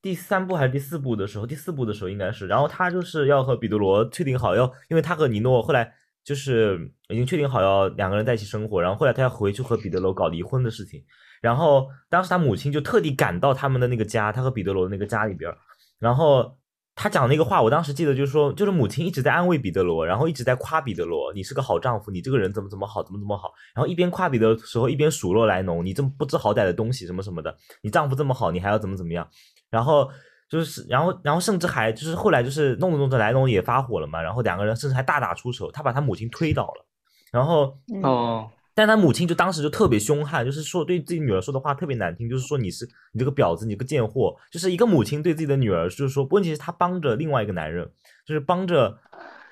[0.00, 5.92] 第三部还是第四部的时候，第四部的时候应该是，然后他就是要和彼得罗确定好要，因为他和尼诺后来
[6.24, 11.04] 就是已经确定好要两个人在一起生活，然后后来他要回去和彼得罗搞离婚的事情。
[11.40, 15.52] 然后当时他母亲就特地赶到他们的那个家，他和彼得罗的那个家里边
[15.98, 16.56] 然后
[16.94, 23.50] 他讲那个话，我当时记得就是说，就是母亲一直在安慰彼得罗，然后一直在夸彼得罗，你是个好丈夫，你这个人怎么怎么好，怎么怎么好。
[23.74, 29.26] 然后一边夸彼得的时候，一边数落莱农，你这么不知好歹的东西，什么什么的，你丈夫这么好，你还要怎么怎么样？
[29.70, 30.08] 然后
[30.50, 36.86] 就是，然后然后甚至还就是后来就是弄着弄着，莱农也发火了嘛，然后两个人甚至还大打出手，他把他母亲推倒了，
[37.32, 38.50] 然后哦。
[38.74, 47.86] 但他母亲就当时就特别凶悍，就是说对自己女儿说的话特别难听，就是说你是你这个婊子，你个贱货，就是一个母亲对自己的女儿，就是说问题是她帮着另外一个男人，
[48.24, 48.98] 就是帮着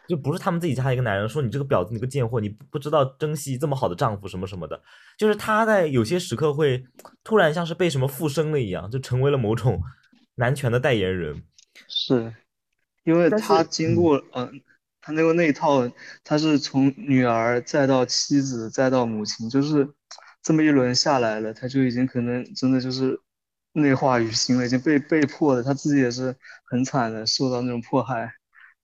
[0.09, 4.81] 就不是他们自己家的一个男人，说你这个婊子，你个贱货，你不知道珍惜这么好的丈夫什么什么的，
[5.19, 6.83] 就是她在有些时刻会
[7.23, 9.83] 突然像是被什么附身了一样，就成为了某种
[10.37, 11.43] 男权的代言人，
[11.87, 12.35] 是
[13.05, 14.61] 因为他经过嗯。
[15.03, 15.91] 他那个那一套，
[16.23, 19.89] 他是从女儿再到妻子再到母亲，就是
[20.43, 23.19] 这么一轮下来了，他就已经可能真的就是
[23.73, 26.37] 内化于心了，已经被被迫的，他自己也是
[26.67, 28.31] 很惨的，受到那种迫害，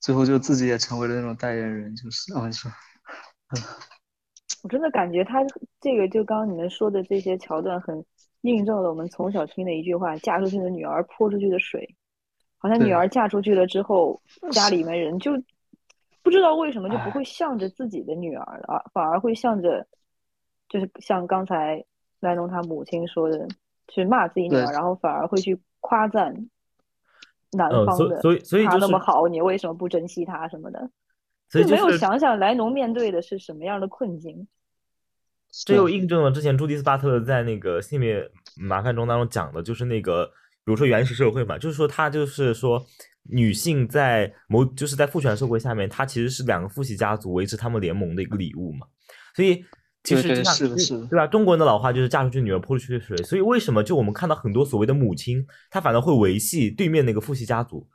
[0.01, 2.71] 最后就自己也成为了那种代言人，就是啊，你说，
[3.55, 3.63] 嗯，
[4.63, 5.45] 我真的感觉他
[5.81, 8.03] 这个就刚刚你们说的这些桥段，很
[8.41, 11.95] 印证了我们从小听的一句话：嫁出去的女儿泼出去的水，
[12.57, 15.33] 好像女儿嫁出去了之后，家里面人就。
[16.27, 19.87] 不知道为什么就不会向着自己的女儿了，反而会向着，
[20.69, 21.85] 就是像刚才
[22.19, 23.47] 莱农他母亲说的，
[23.87, 26.35] 去骂自己女儿，然后反而会去夸赞
[27.53, 30.91] 男方的，所以所以他那么好，你为什么不珍惜他什么的？
[31.49, 34.49] 所以没有想想莱农面对的是什么样的困境。
[35.65, 40.27] 这又印证了之前朱迪斯巴特在那个《性别麻烦中》当中讲的，就是那个
[40.65, 42.85] 比如说原始社会嘛，就是说他就是说。
[43.29, 48.87] 女性在某就是在父权社会下面，她其实是两个父系家族维持他们联盟的一个礼物嘛。
[49.35, 49.65] 所以
[50.03, 51.27] 其实是的是对吧？
[51.27, 53.17] 中国人的老话就是嫁出去女儿泼出去的水。
[53.19, 57.87] 所以为什么就我们看到很多所谓的母亲，她反而会维系对面那个父系家族，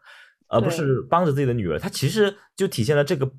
[0.47, 1.79] 而不是帮着自己的女儿？
[1.79, 3.31] 她其实就体现了这个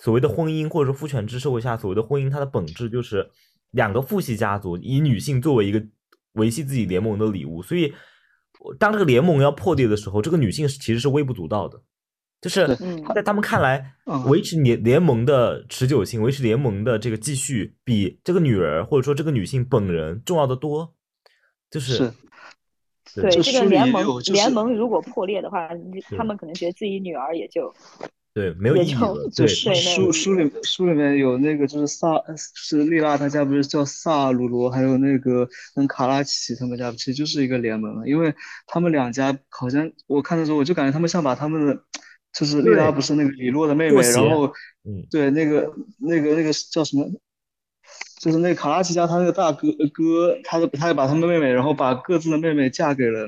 [0.00, 3.28] 所谓的婚姻或者说父权制社会下所谓的婚姻，它的本质就是
[3.70, 5.82] 两个父系家族以女性作为一个
[6.32, 7.62] 维系自己联盟的礼物。
[7.62, 7.92] 所以。
[8.78, 11.80] 当这个联盟要破裂的时候，这个女性其实是微不足道的，
[12.40, 20.92] 就是嗯在他们看来，嗯维持联联盟的持久性，维持联盟的这个继续，比这个女儿或者说这个女性本人重要的多。
[21.68, 21.96] 就是
[23.08, 25.68] 是对这个联盟联盟如果破裂的话，
[26.16, 27.74] 他们可能觉得自己女儿也就
[28.36, 29.30] 对没有也就意义了。
[29.34, 38.34] 对，就书书书里书里面有那个就是萨是莉拉他家不是叫萨鲁罗，还有那个跟卡拉奇他们家其实就是一个联盟，因为
[38.66, 41.82] 他们两家好像我看的时候我就感觉他们像把他们的
[42.38, 44.52] 就是莉拉不是那个李洛的妹妹，然后
[44.84, 47.10] 嗯对那个那个那个叫什么？
[48.20, 53.26] 就是那个卡拉奇家他那个大哥哥，他的他也把他们妹妹，然后把各自的妹妹嫁给了，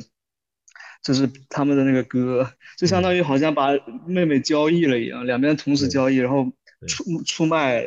[1.08, 3.68] 就是他们的那个哥，就相当于好像把
[4.04, 6.44] 妹妹交易了一样，两边同时交易，然后
[6.86, 7.82] 出出卖，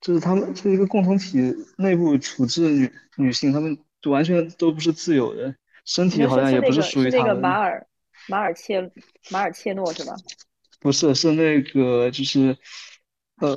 [0.00, 7.40] 就是他们是一个共同体内部处置女女性，他们就完全都不是自由的，身体好像也不是属于他们的。
[7.42, 7.86] 马尔
[8.26, 8.90] 马尔切
[9.30, 10.16] 马尔切诺是吧？
[10.80, 12.56] 不是，是那个就是，
[13.36, 13.54] 呃，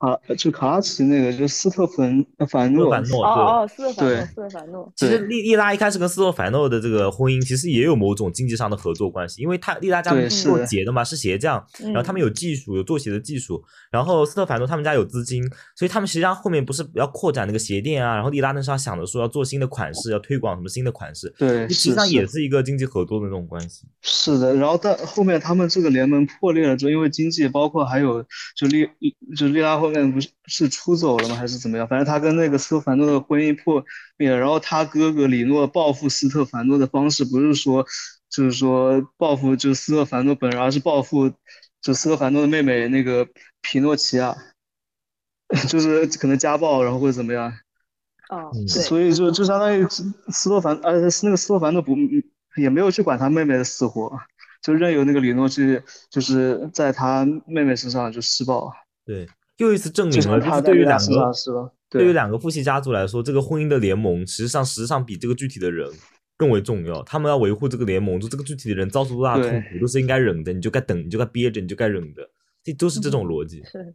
[0.00, 15.44] 卡就卡拉奇那个，就斯特凡呃凡诺，斯特凡诺对哦哦，斯特凡诺斯特凡诺，其实对莉莉拉一开始跟斯特凡诺的这个婚姻，其实也有某种经济上的合作关系，因为他莉拉家是做对是的鞋的嘛，是鞋匠，然后他们嗯有技术，有做鞋的技术，然后斯特凡诺他们家有资金，
[15.76, 23.86] 所以他们实际上后面不是要扩展那个鞋店啊，然后莉拉那时候想着说要做新的款式，要推广什么新的款式，对，实际上也是一个经济合作的那种关系。
[24.00, 28.24] 是的，然后但后面他们这个联盟破裂了之后，因为经济包括还有
[28.56, 28.88] 就利
[29.36, 31.34] 就利拉后面不是是出走了吗？
[31.34, 31.86] 还是怎么样？
[31.86, 33.84] 反正他跟那个斯特凡诺的婚姻破
[34.16, 37.84] 灭了，然后他哥哥里诺报复斯特凡诺的方式不是说
[38.28, 41.32] 就是说报复就斯特凡诺本人，而是报复
[41.82, 43.28] 就斯特凡诺的妹妹那个
[43.60, 44.36] 皮诺奇亚，
[45.68, 47.52] 就是可能家暴，然后或者怎么样。
[48.28, 51.96] 哦所以就就相当于斯特凡，呃，那个斯特凡诺不
[52.56, 54.08] 也没有去管他妹妹的死活，
[54.62, 58.72] 就任由那个李诺去，就是在他妹妹身上就施暴，
[59.04, 59.26] 对，
[59.60, 61.72] 又一次证明了，就是像他对于两个。
[61.90, 65.90] 对于两个父系家族来说，这个婚姻的联盟实际上实际上比这个具体的人
[66.36, 67.02] 更为重要。
[67.02, 72.30] 他们要维护这个联盟，就这个具体的人遭受多大的痛苦，都是应该忍的，你就该等，你就该憋着，你就该忍的，
[72.62, 73.60] 这都是这种逻辑。
[73.64, 73.92] 是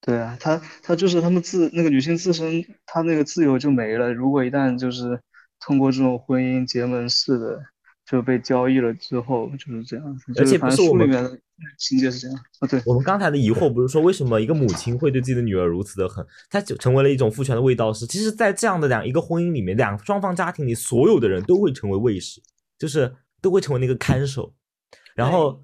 [0.00, 4.14] 对啊，他他就是他们自那个女性自身，她那个自由就没了。
[4.14, 5.20] 如果一旦就是
[5.60, 7.60] 通过这种婚姻结盟式的
[8.08, 10.32] 就被交易了之后，就是这样子。
[10.36, 11.40] 而且不是我们正书里面的
[11.76, 12.80] 情节是这样啊，对。
[12.86, 18.06] 我们刚才的疑惑不是说为什么一个母亲会对自己的女儿如此的狠，她就成为了一种父权的卫道士。
[18.06, 22.40] 其实，在这样的两一个婚姻里面，两双方家庭里所有的人都会成为卫士，
[22.78, 24.54] 就是都会成为那个看守。
[25.16, 25.60] 然后，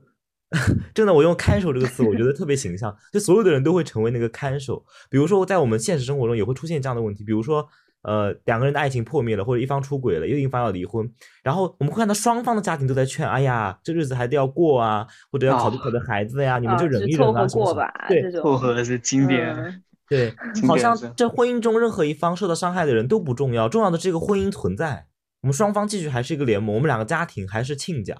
[0.92, 4.84] 真的，我用“看守”这个词，我觉得特别形象，就所有的人都会成为那个看守。
[5.08, 7.68] 比如说，在我们现实生活中也会出现这样的问题，比如说。
[8.02, 11.08] 呃，两个人的爱情破灭了，或者一方出轨了，又一方要离婚，
[11.42, 19.82] 然后我们会看到双方的家庭都在劝，哎呀，这日子还得要过啊，或者要考虑考虑孩子呀，你们啊就忍一忍啊，凑合过吧，对凑合是经典，嗯。
[20.12, 20.34] 对，
[20.68, 25.06] 好像这婚姻中任何一方受到伤害的人都不重要，重要的是这个婚姻存在。
[25.40, 28.14] 我们双方继续还是一个联盟，我们两个家庭还是亲家，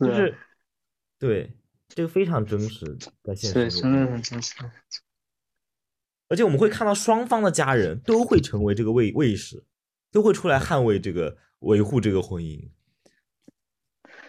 [0.00, 0.34] 就是
[1.18, 1.52] 对
[1.88, 2.86] 这个非常真实，
[3.22, 4.12] 在现对，实中，真的。
[4.12, 4.54] 很真实。
[6.28, 9.64] 而且我们会看到双方的家人都会成为这个卫卫士，
[10.10, 12.68] 都会出来捍卫这个维护这个婚姻。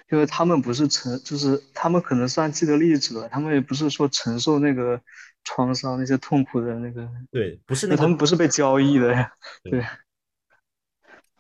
[0.10, 5.02] 因为他们不是承，就是他们可能算既得利益者，他们也不是说承受那个
[5.44, 9.30] 创伤、那些痛苦的那个，对，不是那个他们不是被交易的呀，
[9.64, 9.84] 对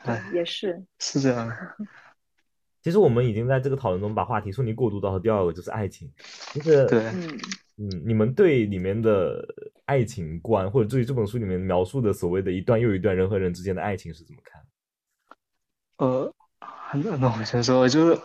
[0.04, 0.84] 对，也是。
[1.00, 1.56] 是这样的，
[2.84, 6.12] 其实我们已经在这个讨论中把话题顺利过渡到了第二个，就是爱情，
[6.54, 7.14] 就是对。
[7.80, 9.44] 嗯，你们对里面的
[9.86, 14.62] 爱情观，或者对于这本书里面描述的所谓的一段又一段人和人之间的爱情是怎么看？
[15.98, 16.34] 呃，
[16.94, 18.20] 那那我先说，就是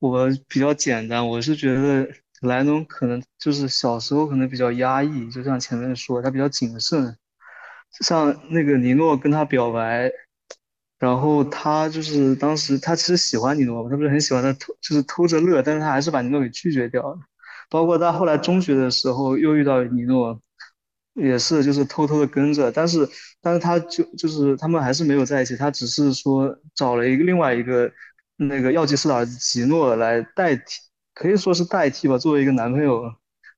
[0.00, 2.08] 我比较简单，我是觉得
[2.40, 7.16] 莱农可能就是小时候可能比较压抑，就像前面说，他比较谨慎，
[8.00, 10.10] 像那个尼诺跟他表白，
[10.98, 17.18] 然后他就是当时他其实喜欢尼诺嘛，他不是很喜欢他偷，就是偷着乐，但是他还是把尼诺给拒绝掉了。
[17.70, 20.40] 包括他后来中学的时候又遇到尼诺，
[21.14, 23.08] 也是就是偷偷的跟着，但是
[23.40, 27.90] 但是他就就是他们还是没有在一起，他只是说找了一个另外一个
[28.36, 30.62] 那个药剂师的儿子吉诺来代替，
[31.14, 33.02] 可以说是代替吧，作为一个男朋友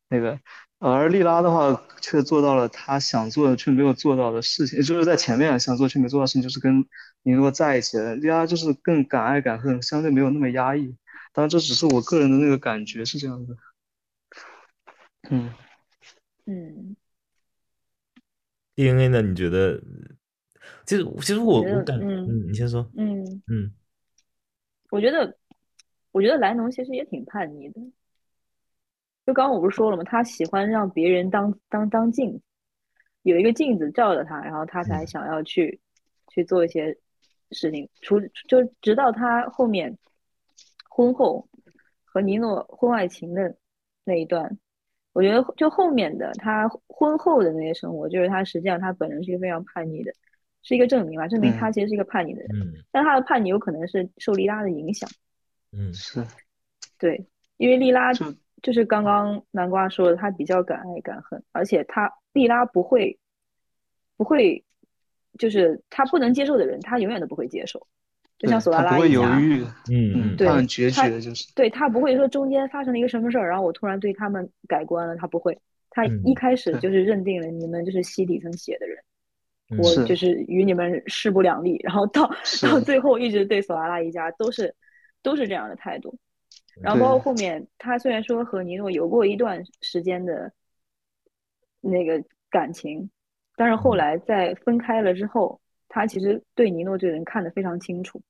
[0.09, 0.39] 那个。
[0.79, 6.85] 而莉拉的话却做到了他想做的却没有做到的事情，就是在前面想做却没做到的事情，就是跟
[7.23, 8.15] 尼诺在一起了。
[8.17, 10.95] 莉拉就是更敢爱敢恨，相对没有那么压抑。
[11.33, 13.57] 当然，这只是我个人的那个感觉是这样的。
[15.31, 15.51] 嗯，
[16.47, 16.97] 嗯
[18.75, 19.23] ，DNA 呢？
[19.23, 19.81] 你觉得？
[20.85, 23.73] 其实，其实我我感，嗯嗯，你先说，嗯，嗯
[24.91, 25.37] 我觉得，
[26.13, 27.81] 我觉得莱农其实也挺叛逆的，
[29.25, 30.03] 就刚刚我不是说了吗？
[30.05, 32.43] 他喜欢让别人当当当镜子，
[33.23, 35.81] 有一个镜子照着他，然后他才嗯想要去、
[36.29, 36.97] 去做一些
[37.53, 37.89] 事情。
[38.01, 39.97] 除就直到他后面
[40.89, 41.49] 婚后
[42.05, 43.57] 和尼诺婚外情的
[44.05, 44.59] 那一段，
[45.17, 50.13] 我觉得就后面的他婚后的那些生活，就是他实际上他本人是一个非常叛逆的，
[50.63, 51.73] 是一个证明吧，证明他嗯。
[51.73, 52.51] 其实是一个叛逆的人。
[52.55, 52.75] 嗯。
[52.93, 55.09] 但他的叛逆有可能是受莉拉的影响，
[55.73, 55.91] 嗯。
[55.95, 56.23] 是，
[56.99, 58.27] 对，因为莉拉就
[58.63, 63.19] 就是刚刚南瓜说的，他比较敢爱敢恨，而且他莉拉不会
[64.19, 64.63] 不会，
[65.39, 67.87] 就是他不能接受的人，他永远都不会接受，
[68.39, 75.59] 就像索拉他不会犹拉一家，豫，嗯嗯，对他很决他绝，就是对他不会说中间发生了一个什么事儿，然后我突然对他们改观了，他不会，
[75.91, 78.99] 她嗯一开始就是认定了你们就是吸底层血的人，
[79.71, 82.31] 嗯我就是与你们势不两立，然后到
[82.63, 84.75] 到最后一直对索拉拉一家都是
[85.23, 86.19] 都是这样的态度。
[86.83, 90.53] 然后包括后面，他虽然说和尼诺有过一段时间的
[91.81, 93.11] 那个感情，
[93.57, 93.97] 但是后嗯。
[93.97, 95.59] 来在分开了之后，
[95.97, 98.21] 他其实对尼诺这个人看得非常清楚。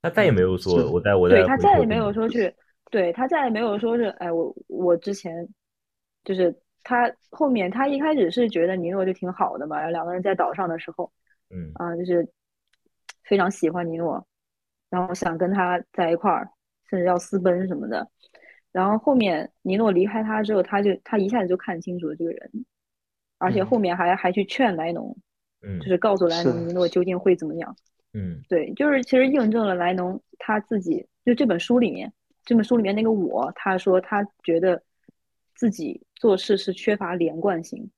[0.00, 2.50] 他再也没有说我在我在对他再也没有说去，
[2.90, 5.46] 对他再也没有说是，哎，我我之前
[6.24, 11.12] 就是他后面他一开始是觉得尼诺就挺好的嘛，然后两个人在岛上的时候，
[11.50, 12.26] 嗯啊、就是
[13.24, 14.26] 非常喜欢尼诺，
[14.88, 16.48] 然后想跟他在一块儿，
[16.88, 18.08] 甚至要私奔什么的。
[18.72, 22.64] 然后后面尼诺离开他之后，他就他一下子就看清楚了这个人，
[23.38, 25.16] 而且嗯后面还还去劝莱农，
[25.64, 25.78] 嗯。
[25.80, 27.76] 就是告诉莱农尼诺究竟会怎么样。
[28.12, 28.40] 嗯。
[28.48, 32.12] 对，就是其实印证了莱农他自己，就这本书里面，
[32.44, 34.82] 这本书里面那个我，他说他觉得
[35.54, 37.90] 自己做事是缺乏连贯性，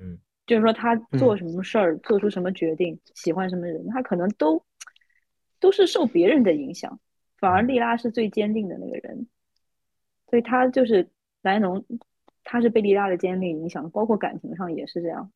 [0.00, 0.18] 嗯。
[0.46, 1.38] 就是说他做嗯。
[1.38, 4.60] 什么事儿，做出什么决定，喜欢什么人，他可能都
[5.60, 6.98] 都是受别人的影响，
[7.38, 7.68] 反而嗯。
[7.68, 9.28] 莉拉是最坚定的那个人，
[10.28, 11.08] 所以他就是
[11.42, 11.84] 莱农，
[12.42, 15.30] 他是被莉拉的坚定影响，包括感情上也是这样。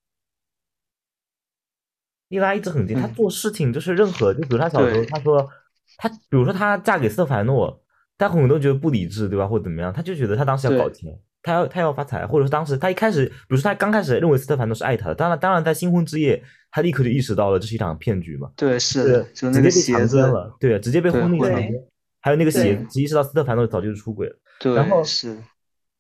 [2.35, 5.07] 莉拉一直很近，她嗯做事情就是任何，就比如她小时候，对。
[5.07, 5.49] 她说
[5.97, 7.83] 她，比如说她嫁给斯特凡诺，
[8.17, 9.47] 大家可能都觉得不理智，对吧？
[9.47, 21.73] 或者怎么样，她就觉得她当时要搞钱，她要她要发财，或者说当时她一开始，比如说她刚开始认为斯特凡诺是爱她的，当然当然在新婚之夜，她立刻就意识到了这是一场骗局嘛，对是，就直接被那个鞋强奸子，了，对，直接被对会婚内强奸，
[22.21, 22.85] 还有那个鞋对。
[22.87, 24.37] 子，意识到斯特凡诺早就是出轨了。
[24.61, 25.37] 对然后是，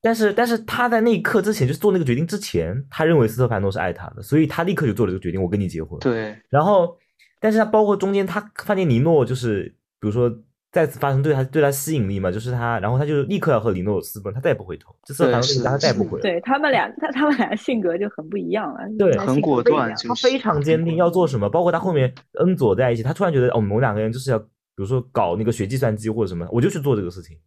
[0.05, 5.98] 但是，但是他在那一刻之前，就是做那个决定之前，他认为斯特凡诺是爱他的，所以他立刻就做了这个决定，我跟你结婚。
[6.00, 6.94] 对然后，
[7.40, 10.30] 但是他包括中间，他发现尼诺就是，比如说
[10.70, 16.22] 再次发生对他对他吸引力嘛，就是他，然后他就立刻要和尼诺私奔，他再也不回头，这斯特凡诺他再也不回了。
[16.22, 24.46] 对他们俩，他他们俩性格就很不一样了，对很果断就是非常坚定要做什么，包括他后面恩佐在一起，他突然觉得，哦，我们两个人就是要，比
[24.76, 27.38] 如说搞那个学计算机或者什么，我就去做这个事情，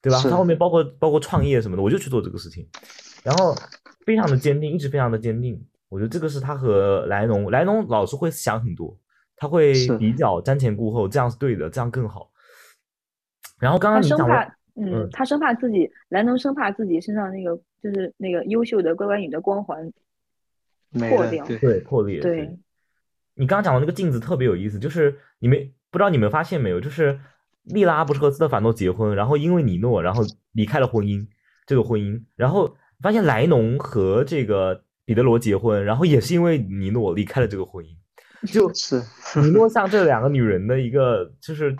[0.00, 0.20] 对吧？
[0.22, 2.66] 他后面包括包括创业什么的，我就去做这个事情，
[3.24, 3.54] 然后
[4.06, 5.64] 非常的坚定，一直非常的坚定。
[5.88, 8.96] 我觉得这个是他和莱农，莱农老是会想很多，
[9.36, 12.30] 他会比较瞻前顾后，这样是对的，这样更好。
[13.58, 14.44] 然后刚刚你讲生怕，，
[14.76, 19.92] 嗯嗯，他生怕自己莱农生怕自己身上那个就是那个优秀的乖乖女的光环
[20.90, 22.58] 没了，破掉对对破裂，对
[23.34, 27.18] 你刚刚讲的那个镜子特别有意思，就是你们不知道你们发现没有，就是
[27.68, 31.26] 莉拉不是和斯特凡诺结婚，然后因为尼诺，然后离开了婚姻
[31.66, 39.02] 这个婚姻，然后发现莱农和这个彼得罗结婚，然后也是因为尼诺离开了这个婚姻，就是
[39.40, 41.76] 尼诺像这两个女人的一个就是，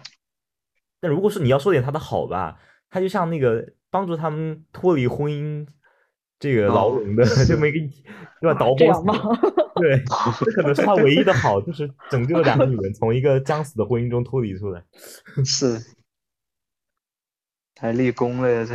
[1.01, 2.59] 那如果是你要说点她的好吧，
[2.91, 5.66] 她就像那个帮助他们脱离婚姻
[6.39, 7.78] 这个牢笼的、 哦这么一个
[8.41, 9.68] 对吧导火索。？
[9.79, 10.03] 对，
[10.45, 14.85] 这可能是他唯一的好，就是拯救了两个女人从一个将死的婚姻中脱离出来。
[15.45, 15.81] 是，
[17.81, 18.74] 还立功了呀这。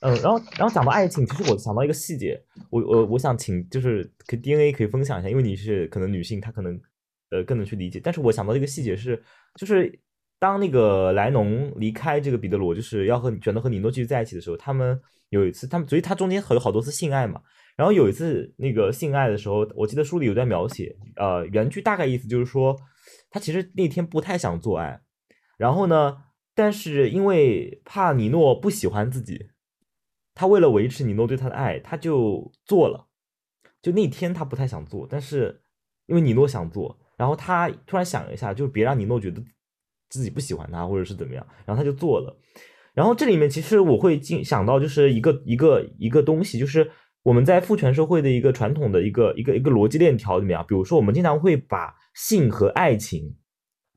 [0.00, 6.80] 嗯，然后然后讲到爱情，其实我想到一个细节，我我我想请就是可 DNA 可以分享一下，因为你是可能女性，她可能
[7.30, 8.00] 呃更能去理解。
[8.02, 9.22] 但是我想到一个细节是，
[9.54, 9.96] 就是
[10.40, 17.40] 当那个莱农离开这个彼得罗，就是要和选择和尼诺继续在一起的时候，他们有一次，他们所以他中间有好多次性爱嘛。
[17.76, 22.76] 然后有一次那个性爱的时候，我记得书里有段描写，呃，原句大概意思就是说，
[23.30, 25.00] 他其实那天不太想做爱，
[25.56, 26.16] 然后呢，
[26.54, 29.48] 但是因为怕尼诺不喜欢自己，
[30.34, 33.08] 他为了维持尼诺对他的爱，他就做了。
[33.80, 35.62] 就那天他不太想做，但是
[36.06, 39.42] 因为尼诺想做，然后他突然想一下，就是别让尼诺觉得
[40.08, 42.38] 自己不喜欢他或者是怎么样，然后他就做了。
[42.94, 46.88] 然后这里面其实我会进想到就是一个一个一个东西，就是
[47.22, 53.36] 我们在父权社会的一个传统的一个一个一个逻辑链条里面啊，比如说我们经常会把性和爱情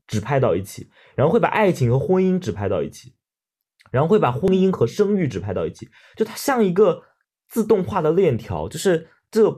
[0.06, 3.14] 指派到一起，然后会把爱情和婚姻指派到一起。
[3.92, 7.00] 然后会把婚姻和生育指派到一起，就它像一个
[7.48, 9.48] 自动化的链条，就是这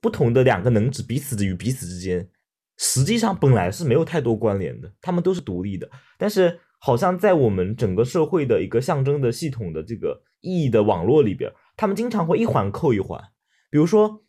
[0.00, 2.28] 不同的两个能指彼此与彼此之间，
[2.76, 13.20] 实际上本来是没有太多关联的，他们都是独立的，但是好像在我们整个社会的一个象征的系统的这个意义的网络里边，他们经常会一环扣一环，
[13.70, 14.24] 比如说，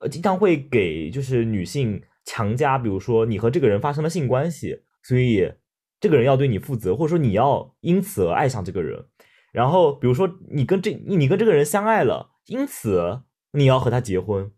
[0.00, 5.52] 呃，经常会给就是女性强加，比如说你和这个人发生了性关系，所以。
[5.98, 9.06] 这个人要对你负责，或者说你要因此而爱上这个人。
[9.50, 13.22] 然后，比如说你跟这你跟这个人相爱了，因此
[13.52, 14.52] 你要和他结婚。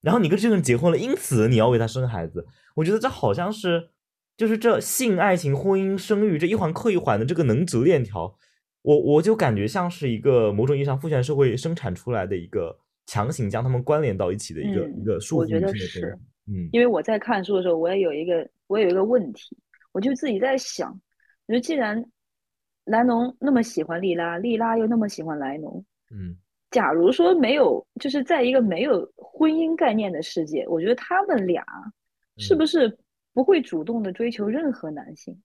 [0.00, 2.48] 然后你跟这个人结婚了，因此你要为他生孩子。
[2.74, 3.90] 我觉得这好像是，
[4.36, 8.36] 就是这性、爱情、婚姻、生育这一环扣一环的这个能指链条，
[8.82, 12.76] 我我就感觉像是一个某种意义上父权社会生产出来的一个
[13.06, 15.38] 强行将他们关联到一起的一个一个束缚。
[15.40, 19.56] 我觉得是，嗯，因为我在看书的时候，我也有一个我有一个问题。
[19.92, 20.90] 我就自己在想，
[21.46, 22.02] 我说既然
[22.86, 26.34] 莱农那么喜欢莉拉，莉拉又那么喜欢莱农，嗯，
[26.70, 31.62] 假如说没有，就是在一个没有婚姻概念的世界，我觉得他们俩
[32.38, 32.98] 是不是
[33.34, 35.34] 不会主动的追求任何男性？
[35.34, 35.42] 嗯，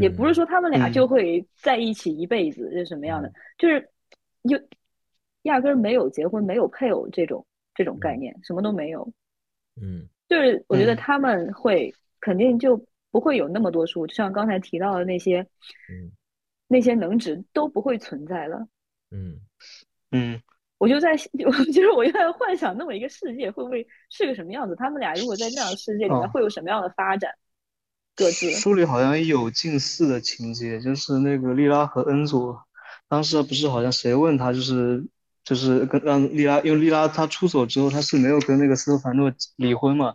[0.00, 3.90] 也不是说他们俩就会在一起一辈子是什么样的，就是
[4.48, 4.58] 就
[5.42, 9.12] 压根儿没有结婚、没有配偶这种这种概念，什么都没有。
[9.80, 12.84] 嗯，就是我觉得他们会肯定就。
[13.14, 15.38] 不会有那么多书，就像刚才提到的那些，
[15.88, 16.10] 嗯，
[16.66, 18.66] 那些能值都不会存在了。
[19.12, 19.38] 嗯
[20.10, 20.42] 嗯，
[20.78, 24.74] 我就在， 就是我就在幻想那么一个世界会不会是个什么样子？
[24.74, 27.32] 他们俩如果在这样的世界里面会有什么样的发展？
[28.16, 32.58] 各自书里好像有近似的情节，就是那个莉拉和恩佐，
[33.08, 35.04] 当时不是好像谁问他，就是
[35.44, 40.14] 就是跟让莉拉，因为莉拉她出走之后，她是没有跟那个斯托凡诺离婚嘛。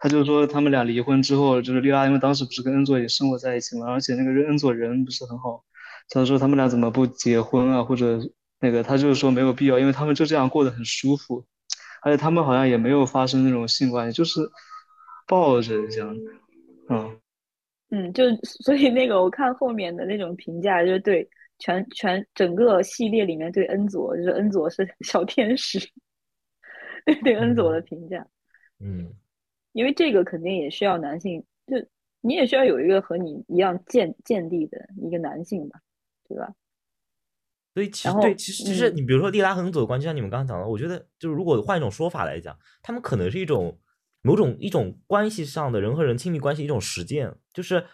[0.00, 5.64] 他就说他们俩离婚之后，就是莉拉，因为当时不是跟恩佐也生活在一起嘛，而且那个恩佐人不是很好，
[6.08, 7.82] 他说他们俩怎么不结婚啊？
[7.82, 8.20] 或者
[8.60, 11.44] 那个他就是说没有必要，因为他们就这样过得很舒服，
[12.00, 14.40] 而且他们好像也没有发生那种性关系，就是
[15.26, 16.16] 抱着这样，
[16.88, 17.17] 嗯
[17.90, 18.24] 嗯，就
[18.62, 21.28] 所以那个我看后面的那种评价，就是对
[21.58, 25.78] 全全整个系列里面对恩佐，就是恩佐是 小天使，
[27.06, 28.26] 对对恩佐的评价，
[28.80, 29.14] 嗯。
[29.72, 31.76] 因为这个肯定也需要男性，就
[32.20, 35.78] 你也需要有一个和你一样见见地的一个男性吧，
[36.26, 36.52] 对吧？
[37.74, 43.78] 所以其实对，其实其实你比如说利拉和恩佐的关系，像你们刚刚讲的，我觉得就是如果换一种说法来讲，他们可能是一种
[44.22, 47.84] 某种一种关系上的人和人亲密关系一种实践，就是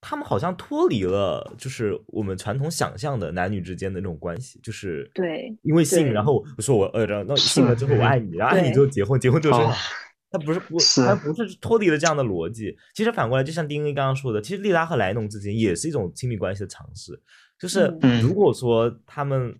[0.00, 9.94] 他们好像脱离了就是我们传统想象的男女之间的那种关系，就是对，因为性，然后我说我呃，然后性了之后我爱你， 然后爱你之后结婚，结婚之后生孩子。
[10.30, 12.76] 他不是不，他不是脱离了这样的逻辑。
[12.92, 17.22] 其实反过来，就像丁丁刚刚说的，其实利拉和莱农之间也是一种亲密关系的尝试。
[17.56, 19.56] 就是如果说他们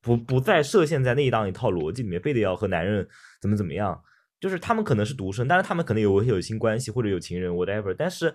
[0.00, 3.06] 不不再设限在那一档一套逻辑里面，非得要和男人
[3.42, 4.02] 怎么怎么样，
[4.40, 8.34] 就是他们可能是独生，但是他们可能有有性关系或者有情人 whatever，但是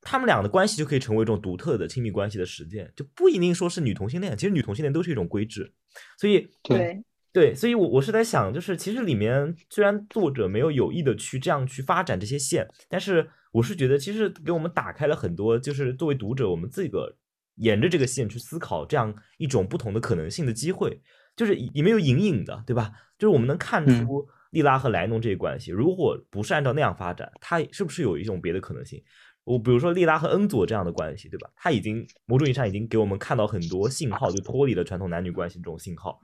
[0.00, 4.36] 他们俩的关系就可以成为一种独特的亲密关系的实践，就不一定说是女同性恋。
[4.36, 5.72] 其实女同性恋都是一种规制，
[6.18, 7.02] 所以对。
[7.32, 17.16] 对，所以，我我是在想，就是其实里面虽然作者没有有意的去这样去发展这些线，但是我是觉得，其实给我们打开了很多，就是作为读者，我们这个
[17.54, 21.00] 沿着这个线去思考这样一种不同的可能性的机会，
[21.36, 22.90] 就是里面有隐隐的，对吧？
[23.16, 29.02] 就是我们能看出利拉和莱农这一关系，如果不是按照那样发展，它是不是有一种别的可能性？
[29.44, 31.50] 我比如说利拉和恩佐这样的关系，对吧？
[31.56, 36.20] 他已经某种意义上已经给我们看到很多信号，就脱离了传统男女关系这种信号。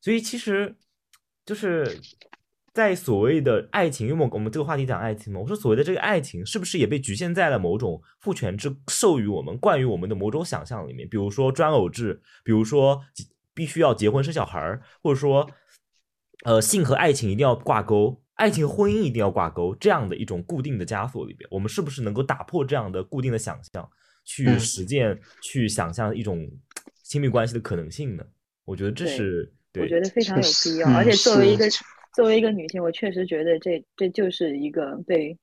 [0.00, 0.74] 所以其实，
[1.44, 2.00] 就是
[2.72, 11.08] 在所谓的爱情，因为我我们这个话题讲爱情嘛，我说所谓的这个爱情，是不是也被局限在了某种父权制授予我们、惯于我们的某种想象里面？
[11.08, 13.00] 比如说专偶制，比如说
[13.52, 15.48] 必须要结婚生小孩儿，或者说，
[16.44, 23.90] 呃，性和爱情一定要挂钩，爱情和婚姻一定要挂钩，这样的一种固定的枷锁里边，我们是不是能够打破这样的固定的想象，
[24.24, 26.48] 去实践、去想象一种
[27.02, 28.24] 亲密关系的可能性呢？
[28.64, 29.52] 我觉得这是。
[29.76, 31.68] 我觉得非常有必要，而且作为一个
[32.14, 35.36] 作为一个女性，我确实觉得这这就是一个被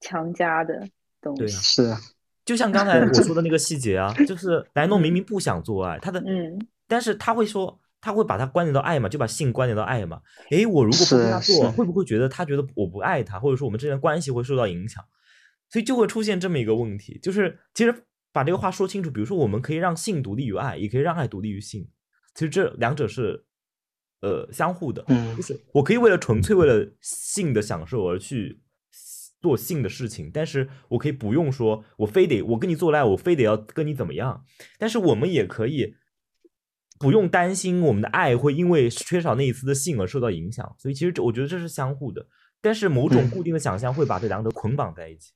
[0.00, 0.84] 强加的
[1.20, 1.46] 东西。
[1.48, 2.00] 是啊，
[2.44, 10.20] 就像刚才我说的那个细节啊，就是莱诺明明不想做爱，他的嗯，但是他会说他会把它关联到爱嘛，就把性关联到爱嘛。
[10.50, 15.04] 诶，我如果不跟他做，会不会觉得他觉得我不爱他，或者说我们之间的关系会受到影响？
[15.70, 21.88] 所以就会出现这么一个问题，就是其实把这个话说清楚，比如说我们可以让性独立于爱，也可以让爱独立于性，
[22.34, 23.44] 其实这两者是。
[24.20, 28.60] 呃，相互的，嗯，就是我可以为了纯粹为了性的享受而去
[29.40, 34.44] 做性的事情，但是我可以不用说，我非得我跟你做爱，我非得要跟你怎么样，
[34.76, 35.94] 但是我们也可以
[36.98, 42.26] 不用担心我们的爱会因为缺少那一次的性而受到影响，所以其实这我觉得这是相互的，
[42.60, 45.32] 但是某种嗯固定的想象会把这两者捆绑在一起。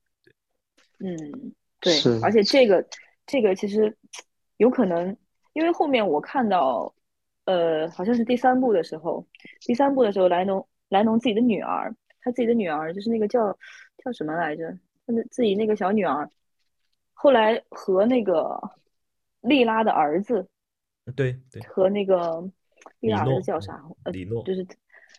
[0.99, 2.85] 嗯，对是，而且这个
[3.27, 3.97] 这个其实
[4.57, 5.17] 有可能，
[5.53, 6.95] 因为后面我看到，
[7.45, 9.27] 呃，好像是第三部的时候，
[9.61, 13.57] 第三部的时候，莱农莱农自己的女儿，他自己的女儿就是那个叫
[14.05, 14.79] 叫什么来着？
[15.05, 16.31] 他的自己那个小女儿，
[17.13, 18.61] 后来和那个
[19.41, 20.49] 莉拉的儿子
[21.17, 22.43] 对对，和那个
[23.01, 23.83] 利拉儿李诺子叫啥？
[24.05, 24.67] 呃，李诺，就是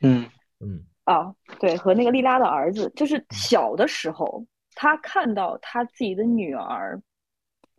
[0.01, 0.25] 嗯
[0.59, 7.01] 嗯啊，对，和那个利拉的儿子，就是小的时候，他看到他自己的女儿，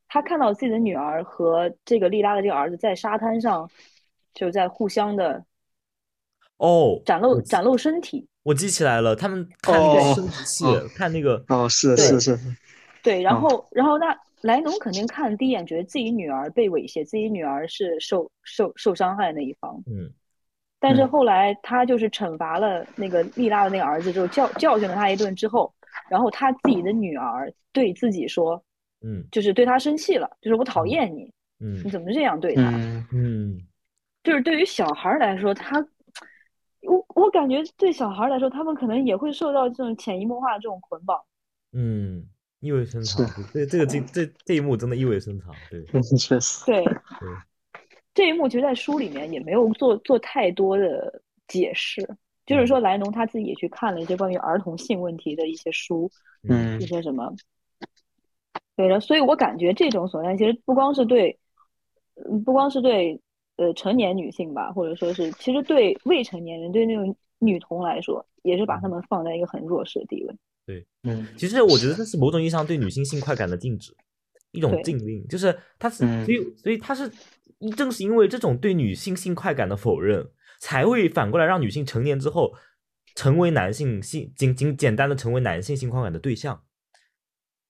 [0.08, 3.70] 他看到自己的女儿和这个利拉的这个儿子在沙滩上，
[4.34, 5.44] 就在互相的
[6.58, 8.28] 哦，展露展露身体。
[8.42, 12.38] 我记起来了，他们看那个哦生殖器，哦看那个哦，是是是，
[13.02, 14.14] 对，然哦后然后那
[14.44, 19.82] 莱农肯定看第一眼觉得自己女儿被猥亵，自己女儿是受受受伤害的那一方。
[19.86, 20.12] 嗯
[20.78, 25.72] 但是嗯后来他就是惩罚了那个丽拉的那个儿子之后，教教训了他一顿之后，
[26.10, 28.62] 然后他自己的女儿对自己说，
[29.00, 32.70] 嗯就是对他生气了，就是我讨厌你，嗯你嗯怎么这样对他？
[32.70, 33.60] 嗯嗯
[34.22, 35.80] 就是对于小孩来说，他，
[36.82, 41.18] 我我感觉对小孩来说，他们可能也会受到这种潜移默化的这种捆绑。
[41.72, 42.26] 嗯，
[42.64, 43.66] 意味深长对。
[43.66, 45.54] 这这个这这这一幕真的意味深长。
[45.70, 46.94] 对嗯 确实，对，对，
[48.14, 52.08] 这一幕其实，在书里面也没有做做太多的解释，
[52.46, 56.10] 就是说莱农他自己也去看了一些关于儿童性问题的一些书，
[56.48, 57.34] 嗯一些什么。
[58.76, 61.38] 对的，所以我感觉这种锁链其实不光是对，
[62.28, 63.20] 嗯，不光是对
[63.56, 70.34] 呃成年女性吧，或者说是其实对未成年人，对那种女童来说，也是把她们放在一个很弱势的地位。
[71.02, 73.94] 嗯其实我觉得这是某种意义上对女性性快感的禁止，
[74.52, 76.24] 一种禁令，就是它是，嗯。
[76.24, 77.10] 所以所以它是，
[77.76, 80.26] 正是因为这种对女性性快感的否认，
[80.60, 82.54] 才会反过来让女性成年之后
[83.14, 86.62] 成为男性性仅仅简单的成为男性性快感的对象。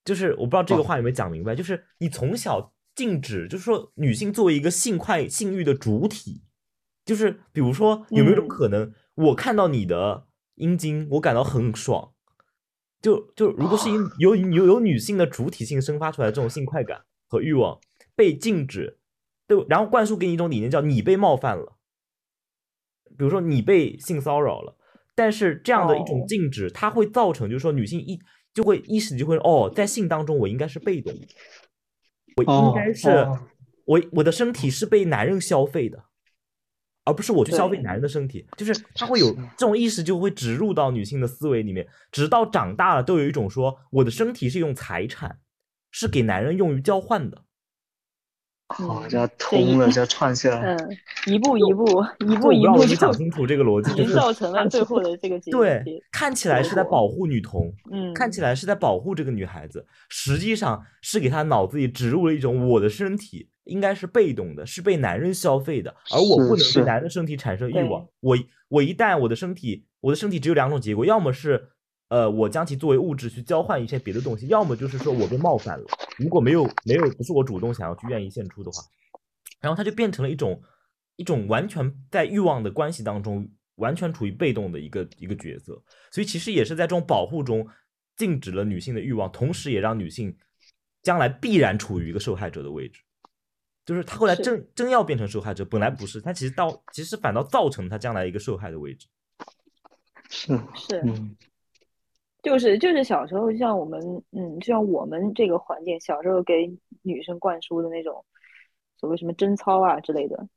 [0.05, 0.83] 就是我不知道这个哦。
[0.83, 6.43] 话有没有讲明白，就是你从小禁止，就是说女性作为一个性快性欲的主体，
[7.03, 8.47] 就是比如说有没有种嗯。
[8.47, 12.13] 可能，我看到你的阴茎，我感到很爽。
[13.05, 17.79] 就就如果是因由由由女性的主体性生发出来的这种性快感和欲望
[18.15, 18.97] 被禁止，
[19.45, 21.77] 对，然后灌输给你一种理念叫你被冒犯了，
[23.15, 24.75] 比如说你被性骚扰了，
[25.13, 26.25] 但是这样的一种哦。
[26.27, 28.19] 禁止，它会造成就是说女性一
[28.55, 31.27] 就会意识就会哦，在性当中我应该是被动的，
[32.37, 33.39] 我应哦该是、哦。
[33.85, 36.05] 我我的身体是被男人消费的。
[37.05, 45.39] 而不是我去消费男人的身体，就是他会有这种意识，就会植入到女性的思维里面，直到长大了都有一种说我的身体是一种财产，
[45.91, 47.44] 是给男人用于交换的。
[48.67, 50.97] 好，嗯这样通了，这样串起来，嗯，
[51.27, 51.85] 一步一步，
[52.27, 68.07] 一步一步就讲清楚这个逻辑， 就是造成了最后的这个结 对，看起来是在保护女童，嗯，看起来是在保护这个女孩子，实际上是给她脑子里植入了一种我的身体应该是被动的，是被男人消费的，而我不能对男人的身体产生欲望。
[68.19, 68.35] 我
[68.69, 71.69] 我一旦我的身体，我的身体只有两种结果，要么是
[72.09, 75.85] 呃我将其作为物质去交换一些别的东西，要么就是说我被冒犯了。
[76.17, 78.83] 如果没有没有不是我主动想要去愿意献出的话，
[79.59, 80.61] 然后它就变成了一种
[81.15, 85.81] 一种完全在欲望的关系当中完全处于被动的一个一个角色，
[86.11, 87.67] 所以其实也是在这种保护中
[88.15, 90.37] 禁止了女性的欲望，同时也让女性
[91.01, 93.01] 将来必然处于一个受害者的位置。
[93.85, 99.07] 就是她后来真真要变成受害者，本来不是，她其实到其实反倒造成她将来一个受害的位置。
[100.29, 101.35] 是，是，嗯
[102.45, 103.99] 就是就是小时候像我们，
[104.31, 106.71] 嗯，就像我们这个环境，小时候给
[107.01, 108.23] 女生灌输的那种
[108.99, 110.47] 所谓什么贞操啊之类的，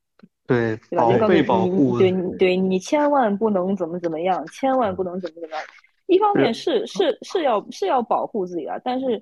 [0.47, 1.26] 对，对吧？
[1.26, 5.64] 被保护，对你对你千万不能怎么怎么样，千万不能怎么怎么样。
[6.09, 9.16] 一方面是是是要是要保护自己的，但是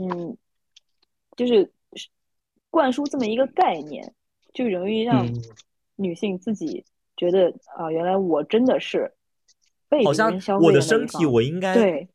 [0.00, 0.36] 嗯，
[1.36, 1.68] 就是
[2.70, 4.14] 灌输这么一个概念，
[4.54, 5.34] 就容易让嗯
[5.96, 6.84] 女性自己
[7.16, 9.12] 觉得啊，原来我真的是
[9.92, 12.08] 被好像我的身体我应该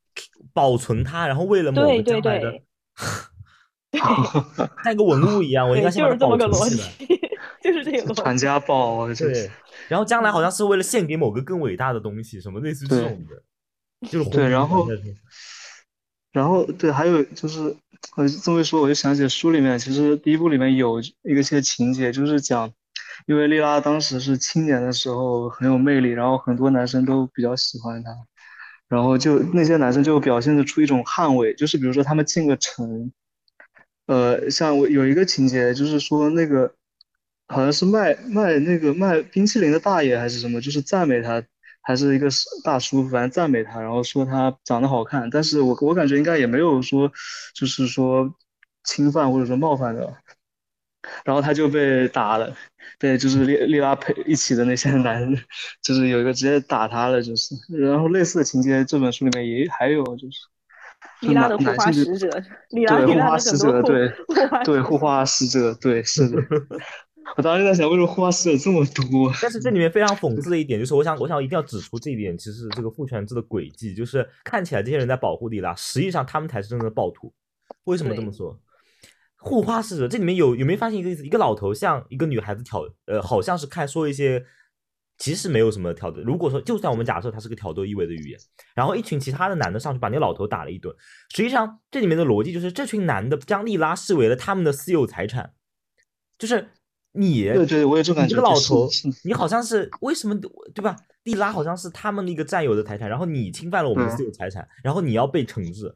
[0.52, 2.64] 保存它，然后为了某对对个将来的对。
[4.84, 6.88] 像一个文物一样，我应，该先就是这把它保么个逻存起来。
[6.98, 7.22] 辑，
[7.62, 8.14] 就是这个逻辑。
[8.22, 9.52] 传家宝啊，这对是，
[9.88, 14.88] 然后将来好像是为了献给某个更伟大的东西，什么类似于这种的，就是 对然后
[16.34, 17.76] 然后对，还有就是，
[18.18, 22.72] 呃，这么一说，我就想起书里面，其实第一部里面有一个些情节，就是讲，
[23.26, 28.12] 因为莉拉当时是青年的时候很有魅力，然后很多男生都比较喜欢她，
[28.88, 33.12] 然后就那些男生就表现得出一种捍卫，就是比如说他们进个城，
[34.06, 36.74] 呃，像我有一个情节就是说那个
[37.48, 41.44] 好像是卖卖那个卖冰淇淋的大爷还是什么，就是赞美他，
[41.82, 42.28] 还是一个
[42.64, 47.12] 大叔，反正赞美他，然后说他长得好看，但是我我感觉应该也没有说
[47.54, 48.34] 就是说
[48.84, 50.16] 侵犯或者说冒犯的。
[51.26, 52.56] 然后他就被打了，
[53.00, 55.38] 对，就是利利拉陪一起的那些男人，
[55.82, 60.38] 就是有一个直接打他了，就是，然后类似的情节这本书里面也还有，就是
[61.22, 64.12] 利拉的护花使者，丽拉对护花使者，对
[64.64, 66.38] 对护花使者，对是的。
[67.36, 69.30] 我当时在想，为什么护花使者这么多？
[69.42, 77.34] 但是这里面非常讽刺的一点就是，我想我想一定要指出这一点，其实这个父权制的诡计，就是看起来这些人在保护利拉，实际上他们才是真正的暴徒。
[77.84, 78.58] 为什么这么说？
[79.48, 81.26] 护花使者，这里面有有没有发现一个意思？
[81.26, 84.44] 一个老头向一个女孩子挑，呃，好像是看说一些，
[85.18, 86.22] 其实没有什么挑的。
[86.22, 88.40] 如果说，就算我们假设它是个挑逗意味的语言，
[88.76, 90.94] 然后一群其他的男的上去把那个老头打了一顿，
[91.34, 95.54] 实际上这里面的逻辑就是这群男的将莉拉视为了他们的私有财产，
[96.38, 96.68] 就是
[97.14, 98.36] 你，对对，我也这感觉。
[98.36, 98.90] 这个老头，
[99.24, 100.38] 你好像是为什么
[100.76, 100.96] 对吧？
[101.24, 105.96] 莉拉好像是他们的一个占有的财产，然后你侵犯了我们的私有财产，然后你要被惩治。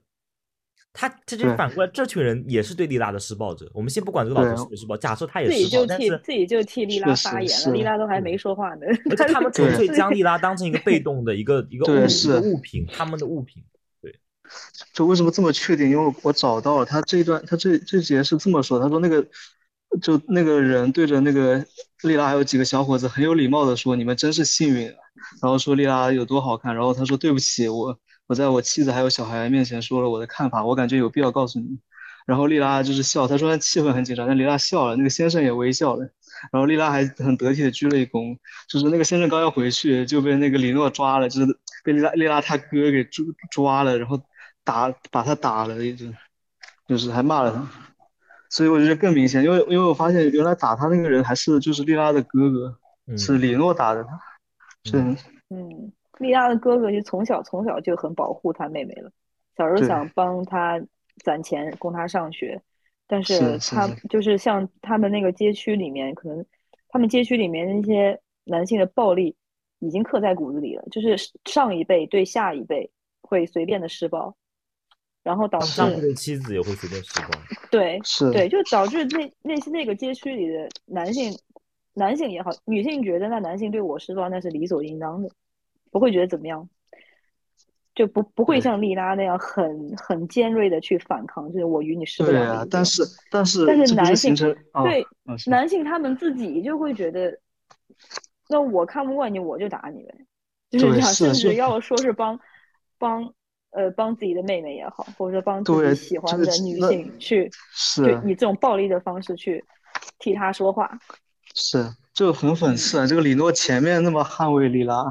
[0.93, 3.65] 他这就反过来，这群人也是对丽拉的施暴者。
[3.73, 8.81] 我们先不管这个老头是不是施暴，假设他也是，自己就替自己就替丽拉发言了，丽拉都还没说话呢。
[9.15, 13.63] 他们纯粹将丽拉当成一个被动的一个 一个物一个物品，他们的物品。
[14.01, 14.13] 对，
[14.93, 15.89] 就为什么这么确定？
[15.89, 19.25] 因为我找到了他这一段，他这这节是这么说：他说那个
[20.01, 21.65] 就那个人对着那个
[22.03, 24.87] 丽拉还有几个小伙子很有礼貌的说：“你们真是幸运。”
[25.41, 26.75] 然后说丽拉有多好看。
[26.75, 27.97] 然后他说：“对不起，我。”
[28.31, 31.77] 我在我妻子还有小孩面前说了我的看法，我感觉有必要告诉你。
[32.25, 36.09] 然后丽拉就是笑，她说气氛很紧张，但丽拉笑了，那个先生也微笑了。
[36.49, 38.37] 然后丽拉还很得体的鞠了一躬，
[38.69, 44.17] 就是那个先生刚要回去就被那个李诺抓了，就是被丽拉丽拉他哥给抓抓了，然后
[44.63, 46.15] 打把他打了一顿，
[46.87, 47.67] 就是还骂了他。
[48.49, 54.17] 所以我觉得更明显，因为因为我发现原来打他那个人还是就是丽拉的哥哥，是李诺打的他，
[54.85, 54.97] 是
[55.49, 55.91] 嗯。
[56.21, 59.11] 莉拉的哥哥就从小从小就很保护他妹妹了，
[59.57, 60.81] 小时候想帮他
[61.25, 62.61] 攒钱供他上学，
[63.07, 66.45] 但是他就是像他们那个街区里面，可能
[66.87, 69.35] 他们街区里面那些男性的暴力
[69.79, 72.89] 已经刻在骨子里了，就是上一辈对下一辈
[73.21, 74.35] 会随便的施暴，
[75.23, 77.27] 然后导致上一妻子也会随便施暴，
[77.69, 81.31] 对，是，对，就导致那那些那个街区里的男性，
[81.93, 85.29] 男性也好，女性觉得那男性对我施暴那是理所应当的。
[85.91, 86.67] 不会觉得怎么样，
[87.93, 92.47] 就不不会像莉拉那样很很尖锐的去反抗，就是我与你势不两立。
[92.47, 95.05] 对啊，但是但是但是男性对
[95.47, 97.37] 男性他们自己就会觉得，
[98.49, 100.15] 那我看不惯你，我就打你呗，
[100.71, 102.39] 就是这样，甚至要说是帮
[102.97, 103.33] 帮
[103.71, 109.63] 呃帮自己的妹妹也好，或者说帮自己喜欢的女性去是以这种暴力的方式去
[110.19, 110.97] 替他说话，
[111.53, 111.83] 是
[112.13, 113.05] 就很讽刺啊！
[113.05, 115.03] 这个李诺前面那么捍卫莉拉。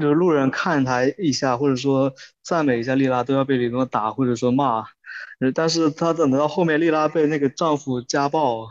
[0.00, 4.84] 就是路人看他一下，或者说赞美一下丽拉，都要被李诺打，或者说骂。
[5.40, 8.68] 呃，但是他等到后面丽拉被那个丈夫家暴，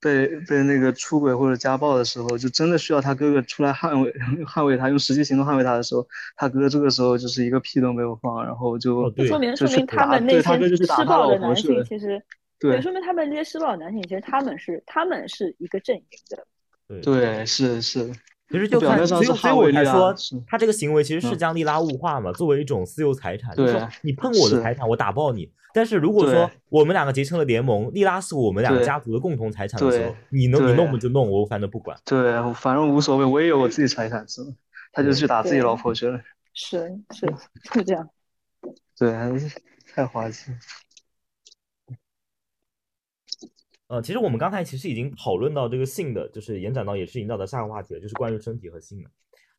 [0.00, 4.12] 被被那个出轨或者家暴的时候，就真的需要他哥哥出来捍卫
[4.44, 12.22] 捍卫他，用实际行动捍卫他的时候，他哥这个时候就是一个屁都没有放，然后就说明说明他们那些施暴的男性其实
[12.58, 18.12] 对，说明他们这些施暴的男性其实他们是他们是一个阵营的，对，是是。
[18.50, 20.14] 其实就看，所以所以我才说，
[20.46, 23.54] 他这个行为其实是将利拉物化嘛，作为一种私有财产。
[23.54, 25.48] 就是说你碰我的财产，我打爆你。
[25.72, 31.96] 但是如果说我们两个结成了联盟，利拉是我们两个家族的共同财产的时候，你能你弄不就弄，我反正不管。
[32.04, 34.42] 对，反正无所谓，我也有我自己财产，是
[34.92, 36.20] 他就去打自己老婆去了。
[36.52, 37.32] 是是
[37.72, 38.10] 是这样。
[38.98, 39.12] 对，
[39.94, 40.50] 太滑稽。
[43.90, 49.10] 呃，其实我们刚才其实已经讨论到这个性的，就是延展到也是引导到下个话题了，就是关于身体和性的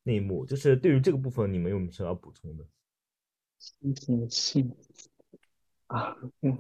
[0.04, 0.46] 那一幕。
[0.46, 2.64] 就是对于这个部分，你们有没有什么要补充的？
[3.60, 4.74] 身体性
[5.88, 6.58] 啊，嗯，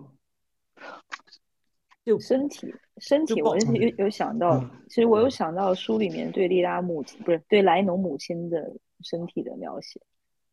[2.03, 2.67] 就身体
[2.97, 4.59] 身体，我有有想到，
[4.89, 10.01] 其实我有想到书里面对莉拉母亲不是对莱农母亲的身体的描写，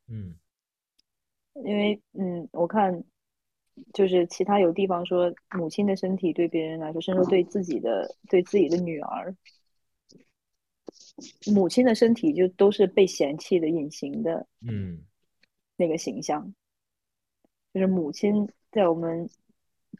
[0.06, 0.36] 嗯，
[1.64, 3.02] 因为嗯，我看。
[3.92, 9.34] 就是其他有地方说，母亲的身体对别人来说，甚至对自己的对自己的女儿，
[11.52, 15.00] 母亲的身体就都是被嫌弃的、隐形的，嗯，
[15.76, 16.54] 那个形象，
[17.72, 19.28] 就是母亲在我们，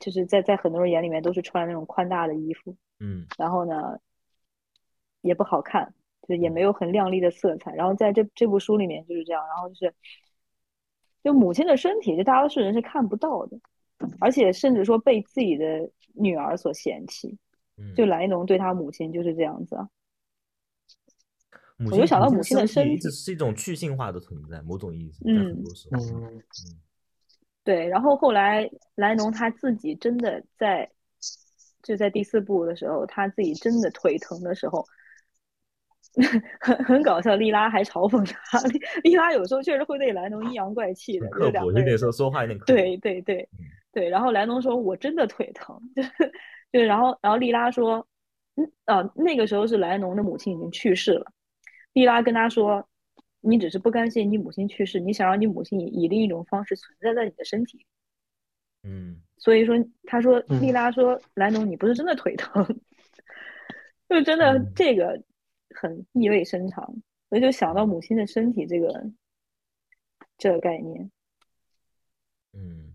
[0.01, 3.99] 就是在在很多人眼里面都是穿那种宽大的衣服，嗯，然后呢，
[5.23, 9.95] 也不好看，就是也没有很亮丽的色彩，然后在这这部书里面就是这样，然后就是
[11.29, 13.61] 就母亲的身体，就大多数人是看不到的，
[14.19, 17.37] 而且甚至说被自己的女儿所嫌弃。
[17.77, 19.87] 嗯就莱农对他母亲就是这样子啊。
[21.85, 26.43] 我就想到母母亲的身体是一种去性化的存在，某种意义上，在很嗯多时候，嗯
[27.63, 30.91] 对，然后后来莱农他自己真的在，
[31.83, 34.83] 就在第四部的时候，他自己真的腿疼的时候，
[36.61, 37.37] 很很搞笑。
[37.37, 38.81] 莉拉还嘲讽他，莉
[39.11, 42.75] 莉拉有时候确实会对莱农阴阳怪气的，很刻薄，就两个人就那时候说话有点刻薄。
[42.75, 45.81] 对对对嗯对，然后莱农说：“我真的腿疼。
[45.97, 46.11] ”就是
[46.71, 48.07] 对，然后然后莉拉说
[48.57, 51.33] ：“嗯啊，那个时候是莱农的母亲已经去世了。”
[51.95, 52.87] 莉拉跟他说
[53.41, 57.85] ：“你只是不甘心你母亲去世，你想让你母亲以以另一种方式存在在你的身体。
[58.85, 62.65] 嗯所以说，他说嗯莉拉说：‘莱农，你不是真的腿疼。
[64.09, 65.21] ’就真的嗯这个
[65.75, 66.95] 很意味深长，
[67.29, 69.11] 我就想到母亲的身体这个
[70.37, 71.11] 这个概念。
[72.53, 72.95] 嗯。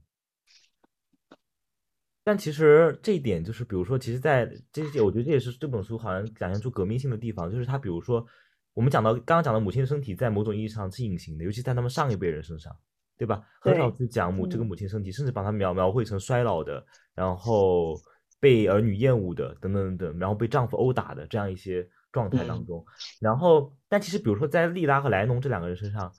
[2.25, 8.25] 但其实这一点就是，比如说，其实，在这些，我觉得这也是这本书好像展现出革命性的地方，就是它，比如说，
[8.73, 12.73] 我们讲到刚刚讲的母亲的身体，在某种意义上是隐形的，尤其在他们上一辈人身上，
[13.17, 13.45] 对吧？
[13.59, 17.93] 很少去讲母这个嗯母亲身体，甚至把它描描绘成衰老的，然后
[18.39, 22.65] 被儿女厌恶的，等等等等，然后被丈夫殴打的这样一些状态当嗯。
[22.65, 22.85] 中。
[23.19, 26.13] 然后，但其实比如说在利拉和莱农这两个人身上，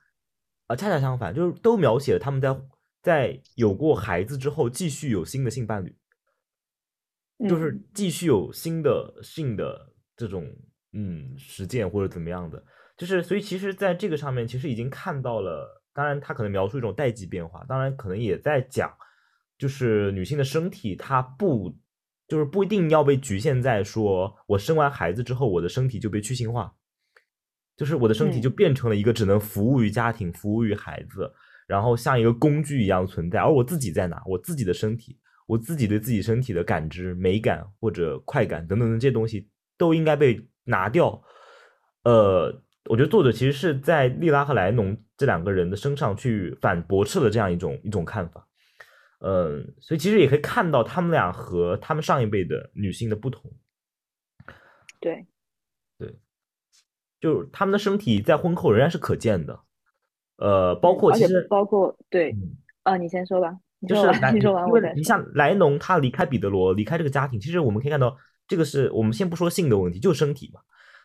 [0.66, 2.60] 啊，恰恰相反，就是都描写了他们在
[3.00, 5.96] 在有过孩子之后继续有新的性伴侣，
[7.48, 7.84] 就是嗯。
[7.94, 10.46] 继续有新的性的这种
[10.92, 12.62] 嗯实践或者怎么样的，
[12.96, 18.92] 就是所以其实在这个上面其实已经看到了，当然他可能描述一种代际变化，当然可能也在讲，
[19.58, 21.76] 就是女性的身体它不
[22.26, 26.72] 就是不一定要被局限在说我生完孩子之后我的身体就被去性化，
[27.76, 31.30] 就是我的身体就嗯变成了一个只能服务于家庭、服务于孩子，
[31.66, 33.40] 然后像一个工具一样存在。
[33.40, 34.22] 而我自己在哪？
[34.26, 41.22] 我自己的身体，我自己对自己身体的感知、美感或者快感等等的这些东西，都应该被拿掉。
[42.04, 48.46] 呃，我觉得作者其实是在利拉和莱农这两个人的身上去反驳斥了这样一种一种看法。
[49.26, 53.50] 嗯，所以其实也可以看到他们俩和他们上一辈的女性的不同。
[55.00, 55.26] 对，
[55.98, 56.18] 对
[57.20, 59.60] 就是他们的身体在婚后仍然是可见的，
[60.36, 62.58] 呃，包括其实包括对嗯。
[62.82, 68.14] 啊，你先说吧，你就是莱，说完，你像莱农他离开彼得罗，离开这个家庭，其实我们可以看到，
[68.46, 70.60] 这个是我们先不说性的问题，就是身体嘛，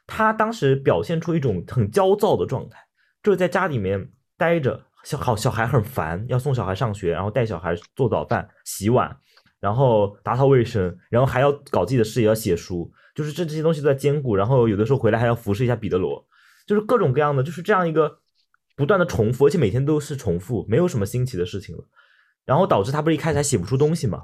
[0.06, 2.86] 他当时表现出一种很焦躁的状态，
[3.24, 9.18] 就是在家里面待着，小好小孩很烦，要送小孩上学，然后带小孩做早饭、洗碗，
[9.60, 16.24] 然后打扫卫生，然后还要搞自己的事业，要写书，就是这这些东西都在兼顾，然后有的时候回来还要服侍一下彼得罗，
[16.68, 18.20] 就是各种各样的，就是这样一个
[18.76, 21.84] 不断的重复，而且每天都是重复，没有什么新奇的事情了。
[22.46, 24.22] 然后导致他不是一开始还写不出东西嘛，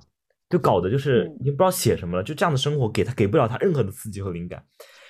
[0.52, 4.64] 就搞得就是嗯已经不知道写什么了，就这样的生活给他给不了他任何的刺激和灵感。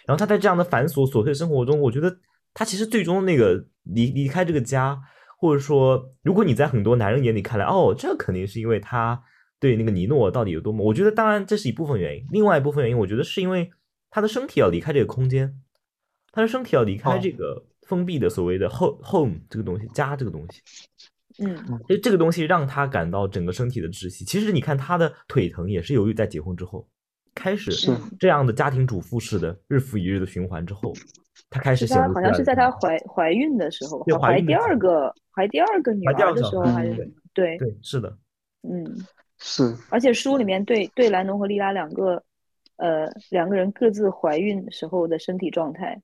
[0.07, 2.15] 然后他在这样的繁琐琐碎生活中，我觉得
[2.53, 4.97] 他其实最终那个离离开这个家，
[5.37, 9.21] 或者说如果你在很多男人眼里看来，哦，这肯定是因为他
[9.59, 13.71] 对那个尼诺到底有多么，我觉得当然这是一部分原因，另外一部分原因，我觉得是因为
[14.09, 15.61] 他的身体要离开这个空间，
[16.31, 20.61] 他的身体要离开哦这个封闭的所谓的 home home 这个东西，家这个东西。
[21.37, 24.23] 嗯所以这个东西让他感到整个身体的窒息。
[24.23, 26.87] 其实你看他的腿疼，也是由于在结婚之后
[27.33, 27.73] 开始
[28.17, 30.93] 这样的家庭主妇式的日复一日的循环之后，
[31.49, 37.11] 他开始是显露出来了她好像是在她怀怀孕的时候，怀怀第二个怀第二个女儿的时候还是？
[37.33, 38.17] 对，对，是的，
[38.63, 38.85] 嗯，
[39.37, 42.23] 是，而且书里面对对莱农和莉拉两个，
[42.77, 46.01] 呃，两个人各自怀孕时候的身体状态，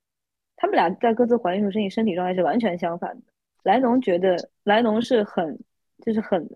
[0.56, 3.22] 他们俩在各自怀孕时候身体身体状态是完全相反的。
[3.62, 5.58] 莱农觉得莱农是很
[6.04, 6.46] 就是很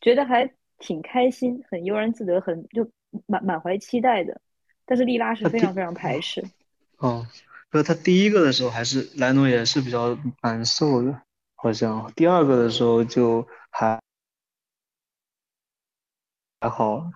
[0.00, 2.86] 觉得还挺开心，很悠然自得，很就
[3.26, 4.38] 满满怀期待的，
[4.84, 6.44] 但是莉拉是非常非常排斥。
[6.98, 7.24] 哦，
[7.74, 11.22] 不是他第一个的时候还是莱诺也是比较难受的，
[11.56, 12.08] 好像。
[12.14, 14.00] 第二个的时候就还
[16.60, 17.10] 还好，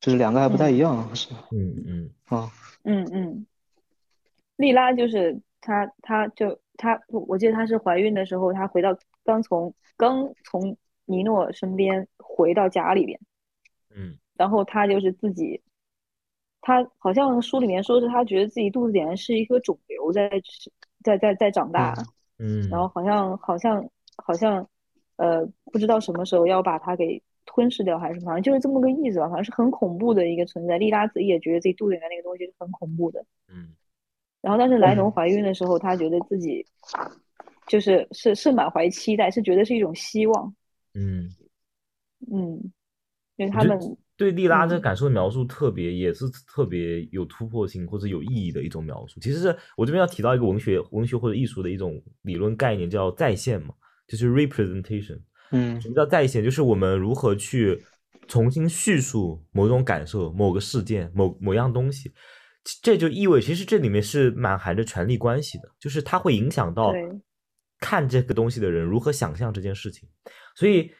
[0.00, 2.10] 就是两个还不太一样，是嗯嗯。
[2.26, 2.52] 啊，
[2.82, 3.46] 嗯嗯，
[4.56, 8.94] 莉拉就是她，她就她，我记得她是怀孕的时候，她回到
[9.24, 10.76] 刚从刚从
[11.06, 13.18] 尼诺身边回到家里边，
[13.96, 14.18] 嗯。
[14.34, 15.62] 然后她就是自己，
[16.66, 20.30] 她好像书里面说是他觉得自己肚子里面是一颗肿瘤在
[21.02, 21.94] 在在在长大，
[22.38, 23.86] 嗯，然后好像好像
[24.16, 24.66] 好像
[25.16, 30.78] 呃不知道什么时候要把它给吞噬掉还是什么，反正就是这么个意思吧，反正是很恐怖的一个存在。
[30.78, 33.22] 利拉自己也觉得自己肚子里面那个东西是很恐怖的。
[33.52, 33.74] 嗯
[34.40, 36.66] 然后，但是莱农嗯怀孕的时候，她觉得自己
[37.66, 40.54] 就是是是满怀期待，是觉得是一种希望，
[40.92, 41.30] 嗯，
[42.30, 42.72] 嗯，
[43.36, 43.78] 因为他们
[44.16, 49.18] 对利拉这个感受的描述特别，也是特别有突破性或者有意义的一种描述。
[49.20, 53.74] 其实是我这边要提到一个文学、文学或者艺术的一种理论概念，叫再现嘛，
[54.06, 55.20] 就是 representation。
[55.50, 56.42] 嗯什么叫再现？
[56.42, 57.82] 就是我们如何去
[58.26, 62.12] 重新叙述某种感受、某个事件、某某样东西。
[62.82, 66.94] 这就意味，其实这里面是满含着权力关系的，就是它会影响到
[67.78, 70.08] 看这个东西的人如何想象这件事情。
[70.56, 70.90] 所以，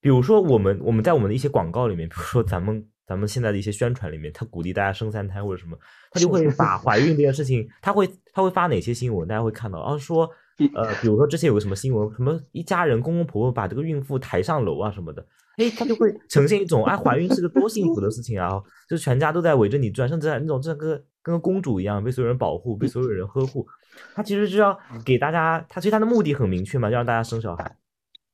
[0.00, 5.76] 比如说我们我们在我们的一些广告里面，比如说咱们咱们现在的一些宣传里面，他鼓励大家生三胎或者什么，
[6.10, 10.28] 他就会把怀孕这件事情， 他会他会发哪些新闻，大家会看到，啊说
[10.74, 15.26] 呃，比如说之前有个什么新闻，什么一家人公公婆婆把这个孕妇抬上楼啊什么的，
[15.56, 23.66] 哎，他就会 呈现一种哎，怀孕是个多幸福的事情啊，就是全家都在围着你转，甚至那种这个跟个公主一样被所有人保护，被所有人呵护。
[24.14, 27.76] 他其实是要给大家，他其实他的目的很明确嘛，就让大家生小孩。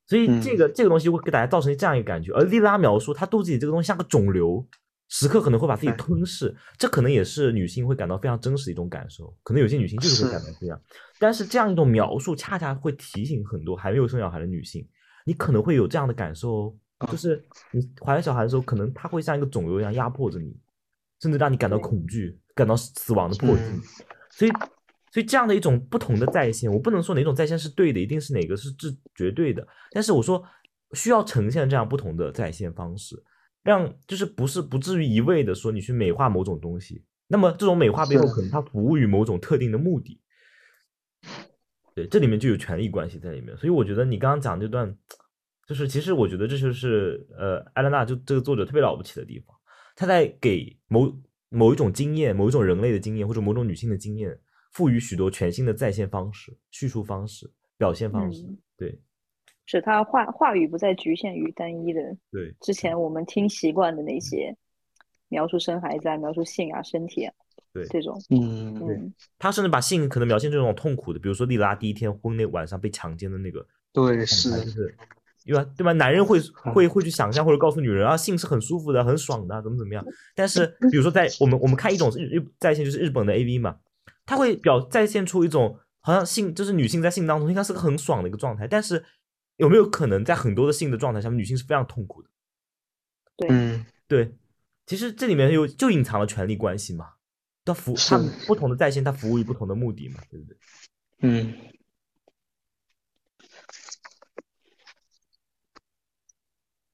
[0.07, 4.65] 所以这个、这个东西会给大家造成这样一个感觉，而莉拉描述她肚子里这个东西像个肿瘤，
[5.09, 9.35] 时刻可能会把自己吞噬，这可能也是女性会感到非常真实的一种感受。
[9.43, 10.81] 可能有些女性就是会感到这样，
[11.19, 14.87] 但是这样一种描述恰恰会提醒很多还没有生小孩的女性，
[15.25, 20.55] 你可能会有这样的感受哦，就是你怀了小孩的时候，可能它会像一个肿瘤一样压迫着你，
[21.21, 23.65] 甚至让你感到恐惧，感到死亡的迫近。
[24.31, 24.51] 所以，
[25.11, 29.65] 所以这样的一种不同的在线，我不能说哪种在线是对的，一定是哪个是至绝对的。
[29.91, 30.43] 但是我说
[30.93, 33.21] 需要呈现这样不同的在线方式，
[33.63, 40.21] 让就是不是不至于一味的说你去美化某种东西，那么这种美化背后可能它服务于某种特定的目的。
[41.95, 43.57] 对，这里面就有权力关系在里面。
[43.57, 44.95] 所以我觉得你刚刚讲这段，
[45.67, 49.55] 就是其实我觉得这就是呃艾兰娜就这个作者特别了不起的地方，
[49.95, 51.11] 他在给某
[51.49, 54.39] 某一种经验、某一种人类的经验或者某种女性的经验，
[54.77, 58.43] 赋予许多全新的再现方式、叙述方式、表现方式。
[58.43, 58.99] 嗯对
[59.65, 61.99] 使它话话语不再局限于单一的
[62.31, 64.55] 对，之前我们听习惯的那些
[65.27, 67.33] 描述生孩子啊、描述性啊、身体啊
[67.73, 73.59] 对这种，嗯嗯，他甚至把性可能描现这种痛苦的，比如说莉拉第一天婚那晚上被强奸的那个
[73.91, 74.95] 对，状是，就是
[75.43, 75.65] 对吧？
[75.75, 75.91] 对吧？
[75.91, 76.39] 男人会
[76.71, 80.05] 会会去想象或者告诉女人啊，性是很舒服的、很爽的、啊，怎么怎么样。
[80.33, 83.77] 但是比如说在我们我们看一种日日在线就是日本的 A V 嘛，
[84.27, 89.03] 它会表再现出一种好像性就是女性在性当中应该是个很爽的一个状态，但是
[89.55, 92.29] 有没有可能在很多的性的状态下面，女性是非常痛苦的？
[93.49, 94.35] 嗯对，
[94.85, 97.13] 其实这里面有就隐藏了权力关系嘛，
[97.65, 100.57] 它服是它不同的在线，它服务于不同的目的嘛，对不对？
[101.21, 101.53] 嗯。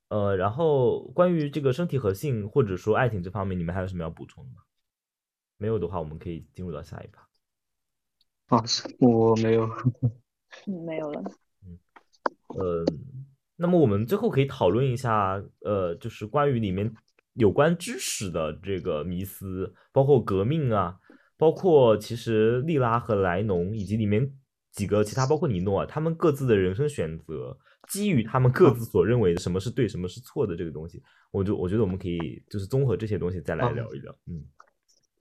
[0.09, 4.57] 呃，然后关于这个身体和性或者说爱情这方面，你们还有什么要补充的吗？
[5.63, 7.21] 没有的话，我们可以进入到下一趴。
[8.47, 8.61] 啊，
[8.99, 9.63] 我没有。
[10.67, 11.23] 嗯，没有了。
[11.65, 11.79] 嗯
[12.49, 12.83] 呃，
[13.55, 16.93] 那么我们最后可以讨论一下，呃，就是关于里面
[17.35, 20.99] 有关知识的这个迷思，包括革命啊，
[21.37, 24.33] 包括其实利拉和莱农以及里面
[24.73, 27.57] 几个其他，包括尼诺啊，他们各自的人生选择，
[27.87, 31.01] 基于他们各自所认为的什么是对，什么是错的这个东西，
[31.31, 34.13] 我就我觉得我们可以就是综合这些东西再来聊一聊。
[34.27, 34.43] 嗯，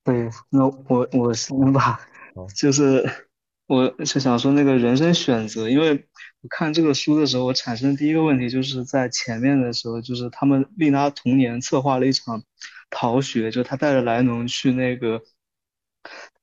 [0.04, 2.00] 对，那我我先吧
[2.34, 3.04] 好， 就是
[3.66, 6.08] 我是想说那个人生选择，因为
[6.40, 12.42] 我看这个书的时候，我产生第一个问题就是在前面的时候，就是他们丽拉童年策划了一场
[12.90, 15.22] 逃学，就他带着莱农去那个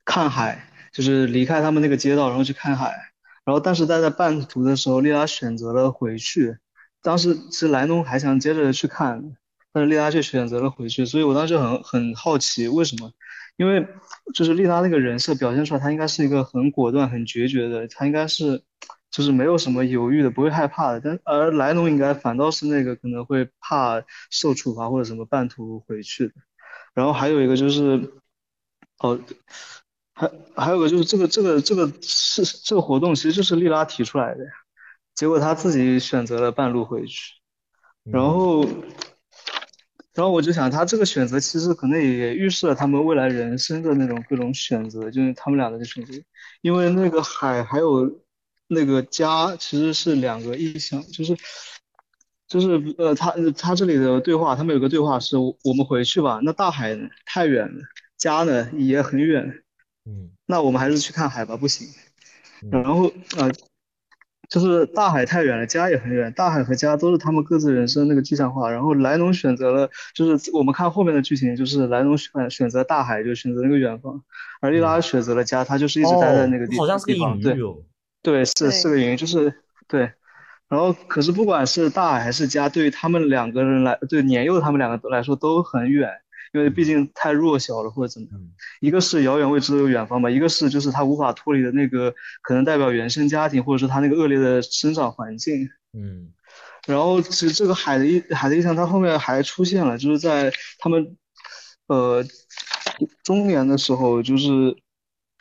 [0.06, 2.96] 看海，就是离开他们那个街道，然后去看海，
[3.44, 6.56] 然后但是在在半途的时候，丽拉选择了回去，
[7.02, 9.36] 当时其实莱农还想接着去看，
[9.74, 13.12] 但是丽拉却选择了回去，所以我当时很很好奇为什么。
[13.60, 13.86] 因为
[14.34, 18.64] 就是丽拉那个人设表现出来，她应该是一个很果断、很决绝的，她应该是
[19.12, 21.02] 就是没有什么犹豫的，不会害怕的。
[21.02, 24.02] 但而莱农应该反倒是那个可能会怕
[24.32, 26.34] 受处罚或者什么半途回去的。
[26.94, 28.14] 然后还有一个就是，
[29.00, 29.20] 哦，
[30.14, 34.46] 还还有个就是这个这个这个是这个活动其实就是丽拉提出来的，
[35.16, 37.34] 结果她自己选择了半路回去，
[38.06, 38.66] 然后。
[40.16, 46.14] 然后我就想，他这个选择其实可能也预示了他们未来人生的那种各种选择，就是他们俩的选择。
[46.62, 48.20] 因为那个海还有
[48.68, 51.38] 那个家其实是两个意象，就是
[52.48, 57.82] 就是呃，他他这里的对话，他们有个对话是我们回去吧，那大海呢太远了，
[58.18, 59.62] 家呢也很远，
[60.06, 61.88] 嗯，那我们还是去看海吧，不行。
[62.64, 63.52] 嗯然后呃。
[64.50, 66.34] 就是大海太远了，家也很远。
[66.34, 68.70] 大海和家都是他们各自人生那个具象化。
[68.72, 74.22] 然后莱农选择了，就是我们看后面的剧情，就是莱农选选择大海，就选择那个远方，
[74.60, 77.40] 而丽拉选择了家，她就是一直待在那个地哦、好像是个地方。
[77.40, 77.78] 对隐喻哦。
[78.22, 79.54] 对，是对是个隐喻，就是
[79.88, 80.12] 对。
[80.68, 86.10] 然后可是不管是大海还是家，对于他们两个人来，对年幼他们两个来说都很远，
[86.54, 88.40] 因为毕竟太弱小了或者怎么样。
[88.40, 95.70] 嗯一个是遥远未知的远方吧，一个是就是他无法脱离的那个可能代表原生家庭，或者是他那个恶劣的生长环境。
[95.94, 96.34] 嗯
[96.88, 101.18] 然后其实这个海的意海的意象，它后面还出现了，就是在他们
[101.88, 102.24] 呃
[103.24, 104.76] 中年的时候，就是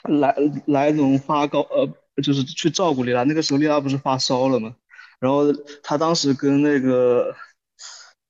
[0.02, 0.34] 莱
[0.66, 1.88] 莱农发高呃，
[2.22, 4.74] 就是去照顾莉拉，那个时候莉拉不是发烧了吗，
[5.20, 5.44] 然后
[5.82, 7.34] 他当时跟那个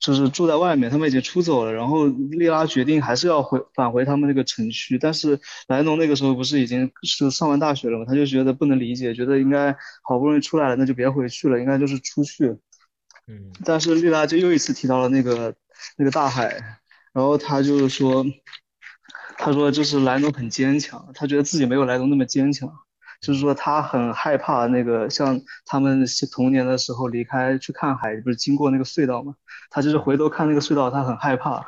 [0.00, 12.56] 就是住在外面，他们已经出走了，然后莉拉决定还是要回返回他们那个城区，但是莱农那个时候不是已经是上完大学了嘛，他就觉得不能理解，觉得应该好不容易出来了，那就别回去了，应该就是出去。
[13.26, 13.52] 嗯。
[13.64, 15.54] 但是莉拉就又一次提到了那个
[15.96, 16.78] 那个大海，
[17.12, 18.24] 然后他就是说，
[19.36, 22.72] 他说就是莱农很坚强，他觉得自己没有莱农那么坚强，
[23.20, 29.34] 就是说他很害怕那个像他们童年的时候离开去看海，不是经过那个隧道嘛，
[29.70, 31.66] 他就是回头看那个隧道，他很害怕，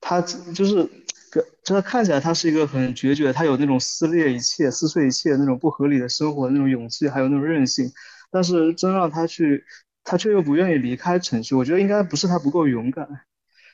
[0.00, 0.88] 他就是。
[1.62, 7.88] 就他看起来，他是一个很决绝，他有那种撕裂一切、撕碎一切那种不合理的生活那种勇气，还有那种韧性。
[8.32, 9.64] 但是真让他去
[10.02, 13.06] 他却又不愿意离开城区，我觉得应该不是他不够勇敢，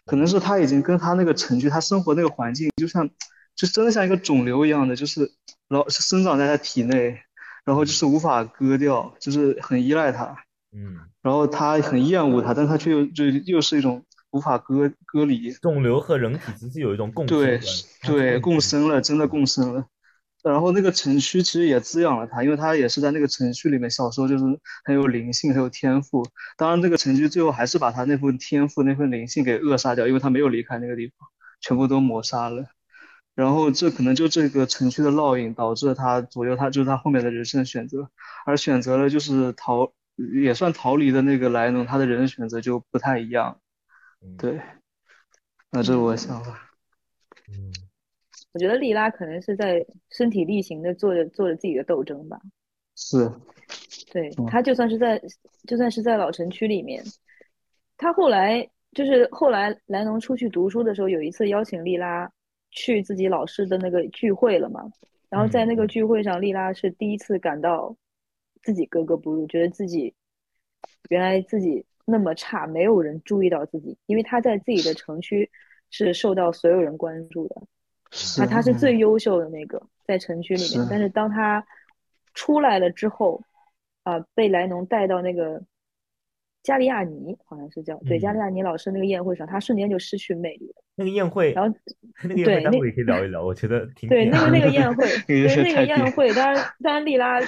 [0.05, 3.09] 可能是他已经跟他那个城区，他生活那个环境，就像，
[3.57, 5.33] 就真的像一个肿瘤一样的，就是
[5.69, 7.19] 老是生长在他体内，
[7.65, 10.37] 然后就是无法割掉，就是很依赖他，
[10.73, 17.61] 嗯，然后他很厌恶他，但他却又就又是一种无法割割离，肿瘤和人体其实有一种共生对
[18.03, 19.87] 对，共生了，真的共生了。
[20.43, 24.45] 然后那个城区其实也滋养了他，因为他也是在那个城区里面，小时候就是
[24.85, 26.25] 很有灵性，很有天赋。
[26.57, 31.29] 当然，这个城区最后还是把他那份天赋、那份灵性给扼杀掉，因为他没有离开那个地方，
[31.61, 32.65] 全部都抹杀了。
[33.37, 38.11] 然后这可能就这个城区的烙印导致了他左右他就是他后面的人生选择，
[38.47, 43.61] 而选择了就是逃也算逃离的那个莱农，他的人生选择就不太一样。
[44.23, 44.61] 嗯对，
[45.71, 46.59] 那这是我的想法。
[47.49, 47.71] 嗯
[48.53, 52.41] 我觉得莉拉可能是在身体力行的做着做着自己的斗争吧。
[52.95, 53.31] 是，
[54.11, 55.23] 对，嗯他就算是在
[55.67, 57.05] 就算是在老城区里面，
[57.99, 62.33] 他后来就是后来莱农出去读书的时候，有一次邀请莉拉
[62.77, 64.89] 去自己老师的那个聚会了嘛。
[65.29, 67.97] 然后在那个聚会上，莉拉是第一次感到
[68.63, 70.15] 自己格格不入，觉得自己
[71.09, 75.51] 原来自己那么差，没有人注意到自己，因为他在自己的城区
[75.91, 77.63] 是受到所有人关注的。
[78.13, 78.71] 是，他他是。
[78.71, 81.67] 嗯最优秀的那个在城区里面，但是当他
[82.35, 83.43] 出来了之后，
[84.05, 85.61] 啊、被莱农带到那个
[86.67, 90.83] 加利亚尼，好像是叫对嗯加利亚尼老师那个宴会上，他瞬间就失去魅力了。
[90.97, 91.73] 那个宴会，然后
[92.25, 97.41] 那个宴会对那待会也可以聊一聊，我觉得挺对，那个那个 宴会，对那个宴会，当然当然，利拉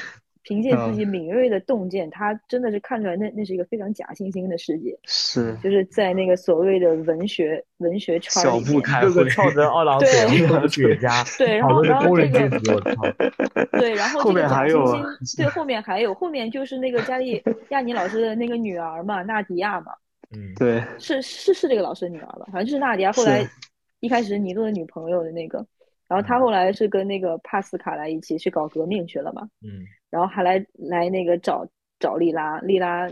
[0.48, 0.94] 凭借自嗯。
[0.94, 5.54] 己敏锐的洞见，他真的是看出来那那是一个非常假惺惺的世界，是。
[5.62, 12.48] 就是在那个所谓的文学文学圈小里面， 步开会，各个翘着二郎对腿，然后科学家，对，然 后然后这个
[13.78, 14.84] 对，然后后面这个假惺还有
[15.36, 19.92] 对，后面还有，后面就是那个加利亚尼老师的那个女儿嘛，纳迪亚嘛，
[20.30, 22.46] 嗯，对，是是是这个老师的女儿吧？
[22.46, 23.46] 反正就是纳迪亚，后来
[24.00, 25.58] 一开始是尼诺的女朋友的那个，
[26.08, 31.66] 然后他后来是跟那个帕斯卡莱一起去搞革命去了嘛，嗯然后还来来那个找
[31.98, 33.08] 找丽拉，丽拉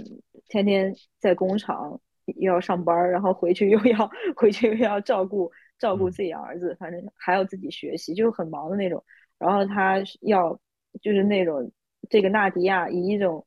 [0.48, 2.00] 天天在工厂
[2.36, 9.02] 又要上班，然后回去又要 回去又要照顾照顾嗯自己儿子，反正还要自己学习，就是很忙的那种。
[9.38, 10.58] 然后他要
[11.02, 11.70] 就是那种
[12.08, 13.46] 这个纳迪亚以一种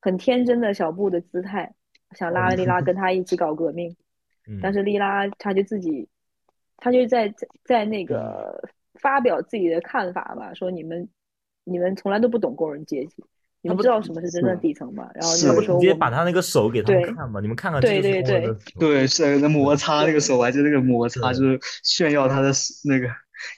[0.00, 1.72] 很天真的小布的姿态，
[2.12, 3.96] 想拉丽拉跟 他一起搞革命，
[4.48, 6.08] 嗯，但是丽拉她就自己，
[6.76, 11.08] 她就在在在那个发表自己的看法吧，说你们
[11.68, 13.24] 你们从来都不懂工人阶级，
[13.60, 15.10] 你们不知道什么是真正底层吗？
[15.14, 17.40] 然后是就他不直接把他那个手给他们看嘛？
[17.40, 22.52] 你们看看，对对工人的手，对，是那摩擦那个手，我还记得那个摩擦，就是炫耀他的
[22.84, 23.08] 那个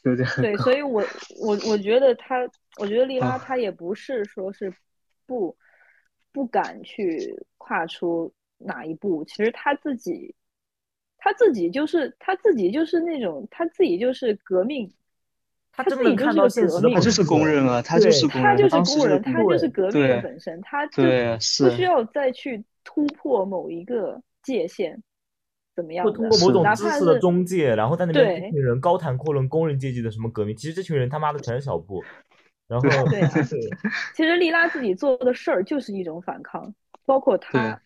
[0.04, 1.04] 有点对，所以我
[1.40, 2.36] 我我觉得他，
[2.78, 4.72] 我觉得莉拉啊她也不是说是
[5.26, 5.54] 不
[6.32, 10.34] 不敢去跨出哪一步，其实他自己
[11.18, 14.90] 他自己就是他自己就是那种他自己就是革命，
[15.78, 25.00] 他他真的看到自己就是个革命现实的他就是工人啊，他就是工人，他就是工人，他就是革命的本身，他就对不需要再去突破某一个界限，
[25.76, 26.12] 怎么样会？
[26.12, 32.02] 通过某种知识的中介，然后在那边一群人高谈阔论工人阶级的什么革命，其实这群人他妈的全是小布，
[32.66, 33.30] 然后对啊
[34.16, 36.74] 其实莉拉自己做的事儿就是一种反抗，
[37.04, 37.80] 包括她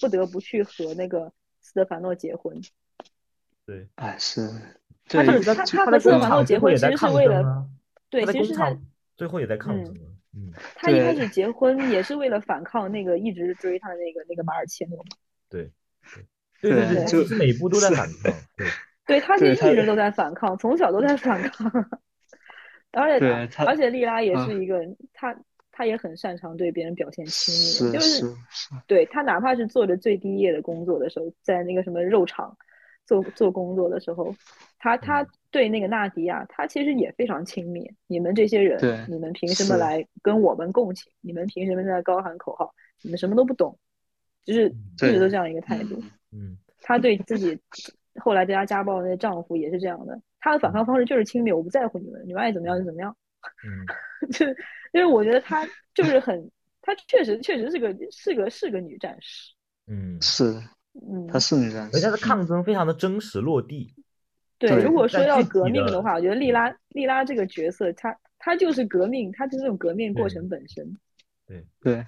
[0.00, 2.60] 不得不去和那个斯德凡诺结婚。
[3.64, 4.58] 对，哎是，对
[5.08, 7.66] 他是他他他和斯德工厂凡诺结婚其实是为了
[8.10, 8.82] 对，其实是在工厂
[9.16, 15.16] 最后也在抗嗯争啊，嗯，他一开始结婚也是为了反抗那个一直追他的那个那个马尔切诺嘛。
[15.50, 15.70] 对，
[16.60, 18.66] 对对对，就其实每一步都在反抗，对，
[19.06, 21.72] 对他其对他实一直都在反抗，从小都在反抗。
[22.92, 24.80] 而且而且莉拉也啊是一个，
[25.12, 25.36] 他
[25.70, 32.56] 他也很擅长对别人表现亲密，是就是是是，对他哪怕是做着最低业的工作的时候，在那个什么肉厂
[33.08, 34.32] 做做工作的时候，
[34.78, 37.90] 他他嗯对那个纳迪亚，他其实也非常亲密。
[38.06, 41.10] 你们这些人对，你们凭什么来跟我们共情？
[41.22, 42.70] 你们凭什么在高喊口号？
[43.02, 43.78] 你们什么都不懂，
[44.44, 46.00] 就是一直都这样一个态度。
[46.32, 47.58] 嗯他对自己
[48.16, 53.16] 后来对她家暴的那个丈夫也是这样的，他的反抗方式就是亲密，我不在乎你们，你们爱怎么样就怎么样。
[53.64, 53.86] 嗯
[54.32, 54.46] 就
[54.92, 56.50] 就是我觉得她就是很，
[56.82, 59.54] 她确实确实是个是个是个女战士。
[59.86, 60.60] 嗯，是，
[61.02, 63.94] 嗯，它是女战士而且他的，抗争非常的真实落地，
[64.58, 70.96] 对，对如果说要革命的话，我觉得莉拉莉拉这个角色，她她就是革命，她就是那种革命过程本身。
[71.46, 71.66] 对。
[71.80, 72.06] 对，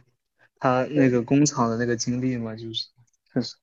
[0.58, 2.88] 她那个工厂的那个经历嘛，就是
[3.32, 3.56] 确实，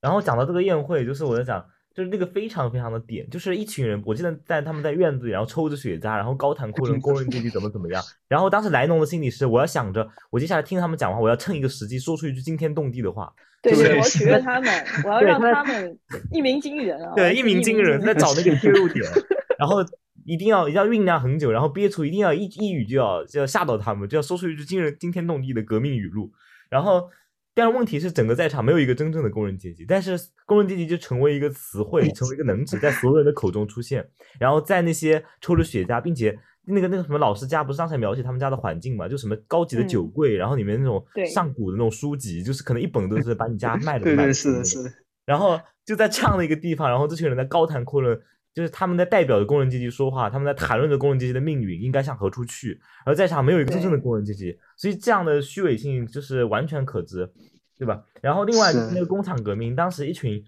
[0.00, 8.02] 然后讲到这个宴会，就是我在讲，就是那个非常非常的点，就是一群人，我记得在他们在院子里，然后抽着雪茄，然后高谈阔论工人阶级怎么怎么样。
[8.26, 13.32] 然后当时莱农的心里是，我要想着，我接下来听他们讲话，我要趁一个时机说出一句惊天动地的话。
[13.62, 15.98] 对，对我要取悦他们，我要让他他们
[16.30, 17.12] 一鸣惊人啊！
[17.16, 19.24] 对，一鸣惊人，在找那个切入点， 嗯
[19.56, 19.76] 然后
[20.26, 26.30] 一定要一定要酝酿很久，然后憋出一定要一一语就要就要吓到他们，就要说出一句惊人惊天动地的革命语录。
[26.68, 27.08] 然后，
[27.54, 34.04] 但是问题是，整个在场没有一个真正的工人阶级，但是工人阶级就成为一个词汇，成为一个能指，在所有人的口中出现。
[34.40, 36.36] 然后在那些抽着雪茄，并且
[36.66, 44.92] 那个那个什么老师家不是刚才描写他们家的环境嘛，就什么高级的酒嗯柜，然后里面那种上古的那种书籍，就是可能一本都是把你家 卖了对对是的是的，
[45.24, 48.18] 然后就在这样的一个地方，然后这群人在高谈阔论，
[48.54, 57.28] 就是他们在代表着工人阶级说话，他们在谈论着工人阶级的命运应该向何处去，而在场没有一个真正的工人阶级，所以这样的虚伪性就是完全可知，
[57.76, 58.00] 对吧？
[58.22, 60.40] 然后另外那个工厂革命，当时一群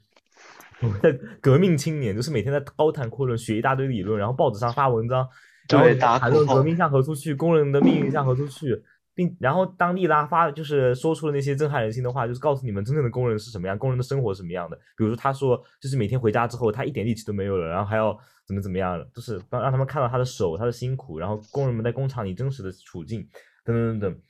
[0.81, 5.29] 我们的革命青年，就是每天在高谈阔论，学一大堆理论，然后报纸上发文章，
[5.69, 8.81] 然后谈论革命向何处去，工人的命运向何处去。
[9.17, 14.77] 并然后当利拉发就是说出了那些震撼人心的话，就是告诉你们真正的工人是什么样，工人的生活是什么样的。
[14.95, 18.17] 比如说他说，就是每天回家之后，他一点力气都没有了，然后还要
[18.47, 23.27] 怎么怎么样，就是让让他们看到他的手，他的辛苦，然后工人们在工厂里真实的处境，
[23.65, 24.21] 等等等等。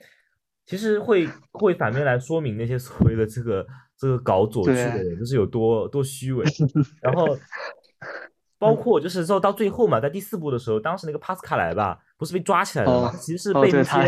[0.64, 6.44] 其实会会反面来说明那些所谓的这个这个搞左去的人，就是有多多虚伪。
[7.02, 7.36] 然后
[8.58, 13.12] 包括就是说到最后嘛，在第四部的时候，当时那个帕斯卡莱吧，不是被抓起来了吗？
[13.12, 14.00] 哦其实是被那些、 他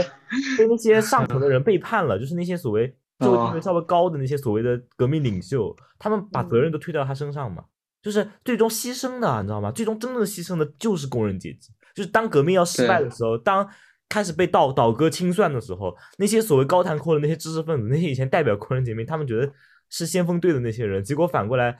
[0.59, 2.87] 被那些上层的人背叛了，就是那些所谓
[3.21, 7.65] 社会地位哦稍微高的那些所谓的革命领袖，他们把责任都推到他身上嘛。
[8.01, 9.73] 就是最终牺牲的，你知道吗？
[9.73, 11.71] 最终真正的牺牲的就是工人阶级。
[11.95, 13.69] 就是当革命要失败的时候，当
[14.09, 19.53] 开始被倒倒戈清算的时候，那些所谓高谈阔论那些知识分子，那些以前代表工人革命，他们觉得
[19.91, 21.77] 是先锋队的那些人，结果反过来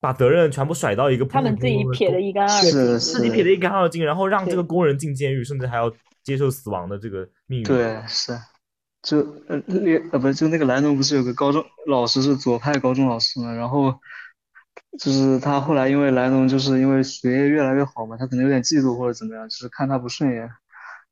[0.00, 5.92] 把责任全部甩到一个他们自己撇的一干二是净，的是自己撇的一干二净，然后让这个工人进监狱，甚至还要
[6.24, 7.64] 接受死亡的这个命运。
[7.64, 8.38] 对是，
[9.02, 13.94] 就呃列呃不就那个莱农不是有个高中老师是左派高中老师嘛，然后
[14.98, 20.50] 就是他后来因为莱农就是因为学业越来越好嘛，他可能有点嫉妒或者怎么样，就是看他不顺眼，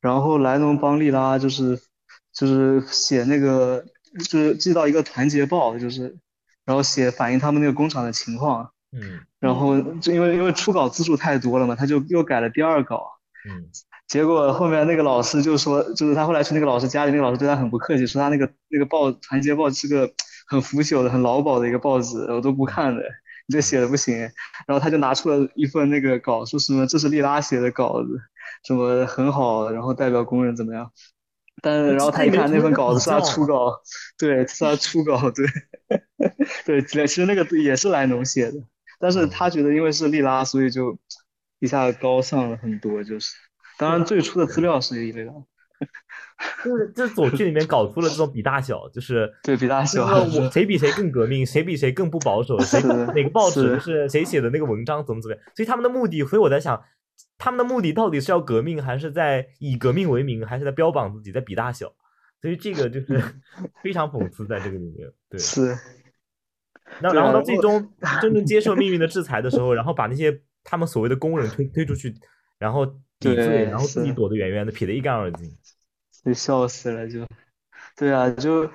[0.01, 1.79] 然后莱农帮利拉就是
[2.33, 3.85] 就是写那个
[4.19, 6.17] 就是寄到一个团结报，就是
[6.65, 13.07] 然后写反映他们那个工厂的情况，嗯然后就因为因为初稿字数太多了嘛，他就又改了第二稿。
[13.49, 13.69] 嗯
[14.09, 20.11] 结果后面那个老师就说，就是他后来去那个老师家里，那个老师对他很不客气，说他那个那个报《团结报》是个
[20.47, 23.03] 很腐朽的、很老保的一个报纸，我都不看的，
[23.47, 24.19] 你这写的不行。
[24.67, 28.19] 然后他就拿出了一份那个稿，说什么这是利拉写的稿子，
[28.67, 30.91] 什么很好，然后代表工人怎么样。
[31.61, 33.79] 但是然后他一看那份稿子是他初稿，
[34.17, 35.47] 对，是他初稿，对，
[36.65, 38.59] 对，其实那个也是莱农写的，
[38.99, 40.99] 但是他觉得因为是利拉，所以就
[41.59, 43.35] 一下高尚了很多，就是。
[43.79, 45.33] 当然，最初的资料是一类的，
[46.65, 56.83] 就是这左剧里面搞出了这种比大小，就是 对比大小 谁比谁更革命，谁比谁更不保守，谁哪个报纸是是谁写的那个文章怎么怎么样，所以他们的目的，所以我在想，
[57.39, 61.95] 他们的目的到底是要革命，还是在以革命为名，还是在标榜自己，在比大小？
[62.43, 63.23] 所以这个就是
[63.81, 65.39] 非常讽刺在这个里面，对。
[65.39, 65.77] 是，
[67.01, 67.91] 然后，到最终
[68.21, 72.15] 真正接受命运的制裁的时候，然后把那些他们所谓的工人推推出去，
[72.59, 72.87] 然后
[73.21, 75.51] 抵罪，对然后自己躲得远远的，撇得一干二净。
[76.25, 77.25] 就笑死了，就，
[77.97, 78.69] 对啊，就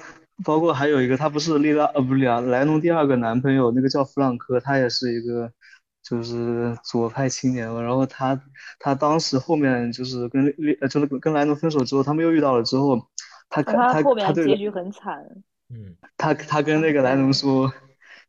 [0.43, 5.51] 包括还有一个，他不是利拉，呃，不是利拉，莱农第二个男朋友，那个叫弗朗科，他也是一个，
[6.01, 7.81] 就是左派青年嘛。
[7.81, 8.41] 然后他
[8.79, 12.97] 他当时后面就是跟利呃就是跟莱农分手之后，他们又遇到了之后，
[13.49, 15.21] 他他他后他结局很惨，
[15.69, 17.71] 嗯，他他跟那个莱农说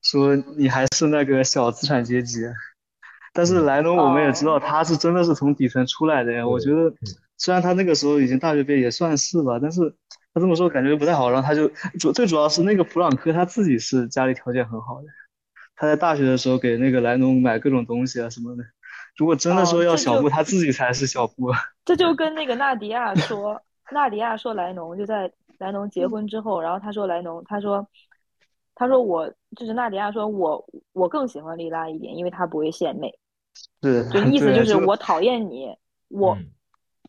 [0.05, 2.43] 说你还是那个小资产阶级，
[3.33, 6.47] 但是嗯莱农我们也知道哦他是真的是从底层出来的呀。
[6.47, 6.95] 我觉得
[7.37, 9.81] 虽然他那个时候已经大学毕业也算是吧，但是
[10.33, 11.31] 他这么说感觉不太好。
[11.31, 11.69] 然后他就
[11.99, 15.09] 主最主要是那个普朗克他自己是家里条件很好的，
[15.75, 18.65] 他在大学的时候给那个莱农买各种东西啊什么的。
[19.17, 21.53] 如果真的哦说要小布，他自己才是小布。
[21.85, 23.63] 这就跟那个纳迪亚说，
[23.93, 27.87] 纳迪亚说莱农就在莱农结婚之后，然后他说莱农，他说，
[28.75, 33.17] 他说我就是纳迪亚说我我更喜欢莉拉一点，因为她不会献媚，
[33.83, 35.77] 是，就意思就是我讨厌你，
[36.09, 36.51] 我嗯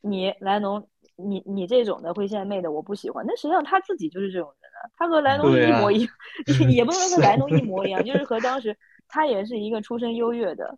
[0.02, 3.26] 你莱农，你你这种的会献媚的我不喜欢。
[3.28, 6.14] 那实际上他自己就是这种人啊，他和莱农一模一样，
[6.70, 8.78] 也不能说和莱农一模一样，就是和当时
[9.08, 10.78] 他也是一个出身优越的，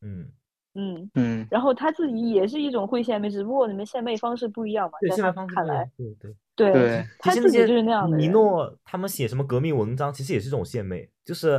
[0.00, 0.30] 嗯，
[0.74, 6.34] 嗯，嗯，然后他自己也是一种会献媚，只不过你们献媚方式不一样嘛，对，在他现在方式看来对对。
[6.54, 11.58] 对对他自己就是那样的尼诺他们写什么革命文章，其实也是一种献媚，就是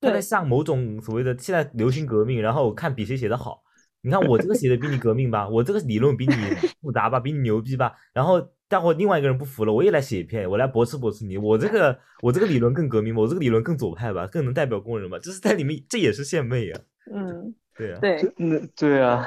[0.00, 3.60] 他在对向某种所谓的现在流行革命，然后看比谁写的好。
[4.02, 6.32] 你看我这个写的比你革命吧，我这个理论比你
[6.80, 7.92] 复杂吧，比你牛逼吧。
[8.14, 11.36] 然后待会另外一个人不服了，我也来写一篇，我来驳斥驳斥你。
[11.36, 15.18] 我这个我这个理论更革命吧，我这个理论更左派吧，更能代表工人吧。
[15.18, 16.80] 就是在里面，这也是献媚呀、
[17.12, 19.26] 嗯，对啊，对，那对啊，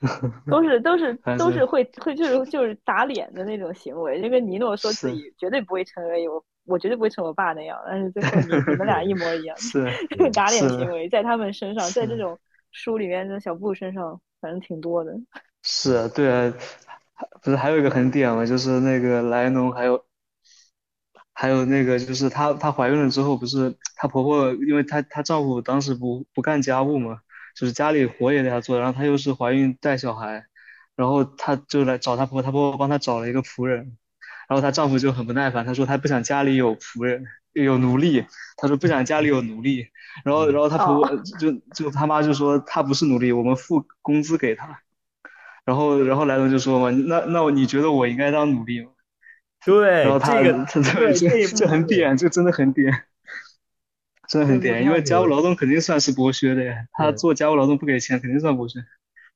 [0.50, 4.18] 都是都是都是会会就是就是打脸的那种行为。
[4.18, 12.36] 那个尼诺说自己绝对不会成为我，我绝对不会成我爸那样，但是最后你 你们俩一模一样，是这个打脸行为在他们身上，在这种
[12.72, 15.12] 书里面的小布身上，反正挺多的。
[15.62, 16.52] 是啊，对啊，
[17.40, 20.04] 不是还有一个很点嘛，就是那个莱农还有
[21.34, 27.18] 还有那个就是她她怀孕了之后，不是她婆婆，因为她她丈夫当时不不干家务嘛，
[27.56, 30.44] 就是家里活也得她做，然后她又是怀孕带小孩，
[30.96, 33.96] 然后她就来找她婆婆，她婆婆帮她找了一个仆人，
[34.48, 38.24] 然后她丈夫就很不耐烦，他说她不想家里有仆人有奴隶，
[38.56, 39.86] 他说不想家里有奴隶，
[40.24, 44.80] 然后然后她婆婆哦就就他妈就说她不是奴隶，我们付工资给她。
[45.64, 48.90] 然后，然后莱农就说嘛，那那你觉得我应该当奴隶吗？
[49.64, 52.92] 对，然后他这个这这很部点，这真的很点，
[54.28, 58.80] 真的很点，因为家务劳动肯定算是剥削的呀，他做家务劳动不给钱，肯定算剥削，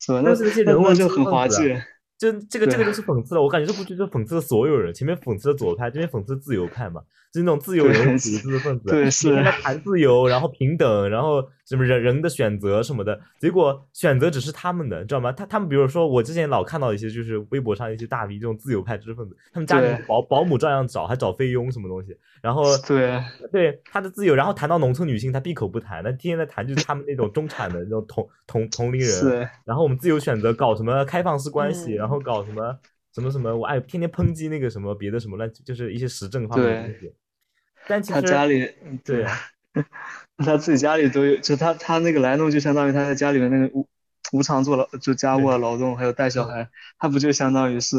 [0.01, 0.20] 是吧？
[0.20, 1.77] 那但是那些那人物就很滑稽，
[2.19, 15.33] 就这个这个就是讽刺了，我感觉这部剧就讽刺了所有人，前面讽刺了左派，这边讽刺自由派嘛，就是那种自由人对主义知识分子，对是谈自由，然后平等，然后什么人人的选择什么的，结果选择只是他们的，知道吗？
[15.33, 23.21] 他他们比如说我之前老看到一些就是微博上一些大 V 这种自由派知识分子，他们家里保保姆照样找，还找菲佣什么东西，然后对。
[23.51, 32.79] 对他的自由，然后谈到农村女性，他闭口不谈，那天天在谈就是他们那种中产的那种同同同龄人，然后我们自由选择搞什么开放式关系，嗯然后搞什么
[33.13, 37.13] 什么什么，我爱天天抨击那个什么别的什么乱，就是一些时政方面的东西。
[37.89, 38.69] 但其他实家里
[39.05, 39.25] 对
[39.73, 39.85] 对，
[40.39, 43.89] 他自己家里都有，就他他那个莱农就相当于他在家里面那个无
[44.33, 46.69] 无偿做劳就家务啊劳动，还有带小孩，
[46.99, 47.97] 他不就相当于是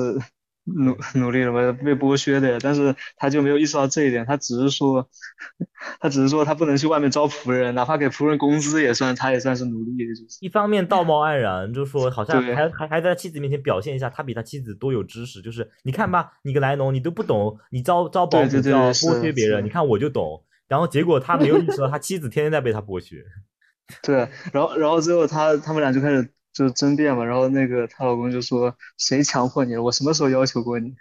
[0.66, 1.72] 努努力了吗？
[1.72, 5.08] 被剥削的呀，但是他就没有意识到这一点，他只是说，
[6.02, 10.38] 他只是说他不能去外面招仆人，哪怕给仆人工资也算，他也算是奴隶，就是。
[10.42, 20.44] 一方面道貌岸然，就说好像还还还在妻子面前表现一下他比他妻子多有知识，就是你看吧，你个莱农你都不懂，你招招保姆要剥削别人，你看我就懂。
[20.68, 23.24] 然后结果他没有意识到 他妻子天天在被他剥削。
[24.04, 29.82] 对，然后然后最后他他们俩就开始就争辩嘛，然后那个她老公就说谁强迫你了？
[29.82, 30.94] 我什么时候要求过你？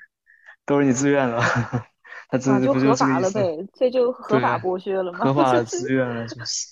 [0.64, 1.40] 都是你自愿的。
[2.28, 3.20] 他就不就合法？
[3.20, 3.40] 了呗，
[3.72, 5.18] 这就合法剥削了嘛。
[5.20, 6.66] 合法自愿了，就是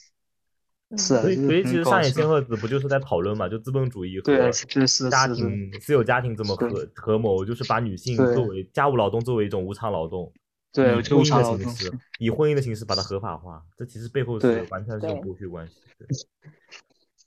[0.90, 10.32] 嗯是啊，所以所以其实上野千鹤子不就是在讨论嘛，就资本主义和家是是，庭私有家庭怎么是合合谋，就是把女性作为家务劳动作为一种无偿劳动，
[10.74, 15.80] 对，以就无婚姻偿劳动，的形式，以婚姻的形式把它合法化，这其实背后是完全是剥削关系。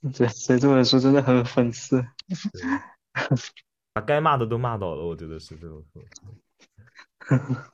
[0.02, 2.06] 对 对，所以这本书真的很讽刺。
[3.94, 6.02] 把该骂的都骂到了，我觉得是这种说。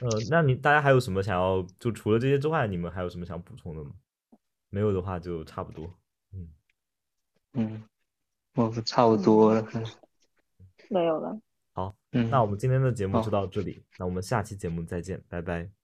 [0.00, 1.64] 呃，那你大家还有什么想要？
[1.78, 3.92] 就除了这些之外，你们还有什么想补充的吗？
[4.68, 5.94] 没有的话就差不多。
[6.32, 6.48] 嗯，
[7.52, 7.84] 嗯，
[8.54, 9.64] 我差不多了。
[10.90, 11.38] 没有了。
[12.12, 15.81] 那我们今天的节目就到这里，那我们下期节目再见，拜拜。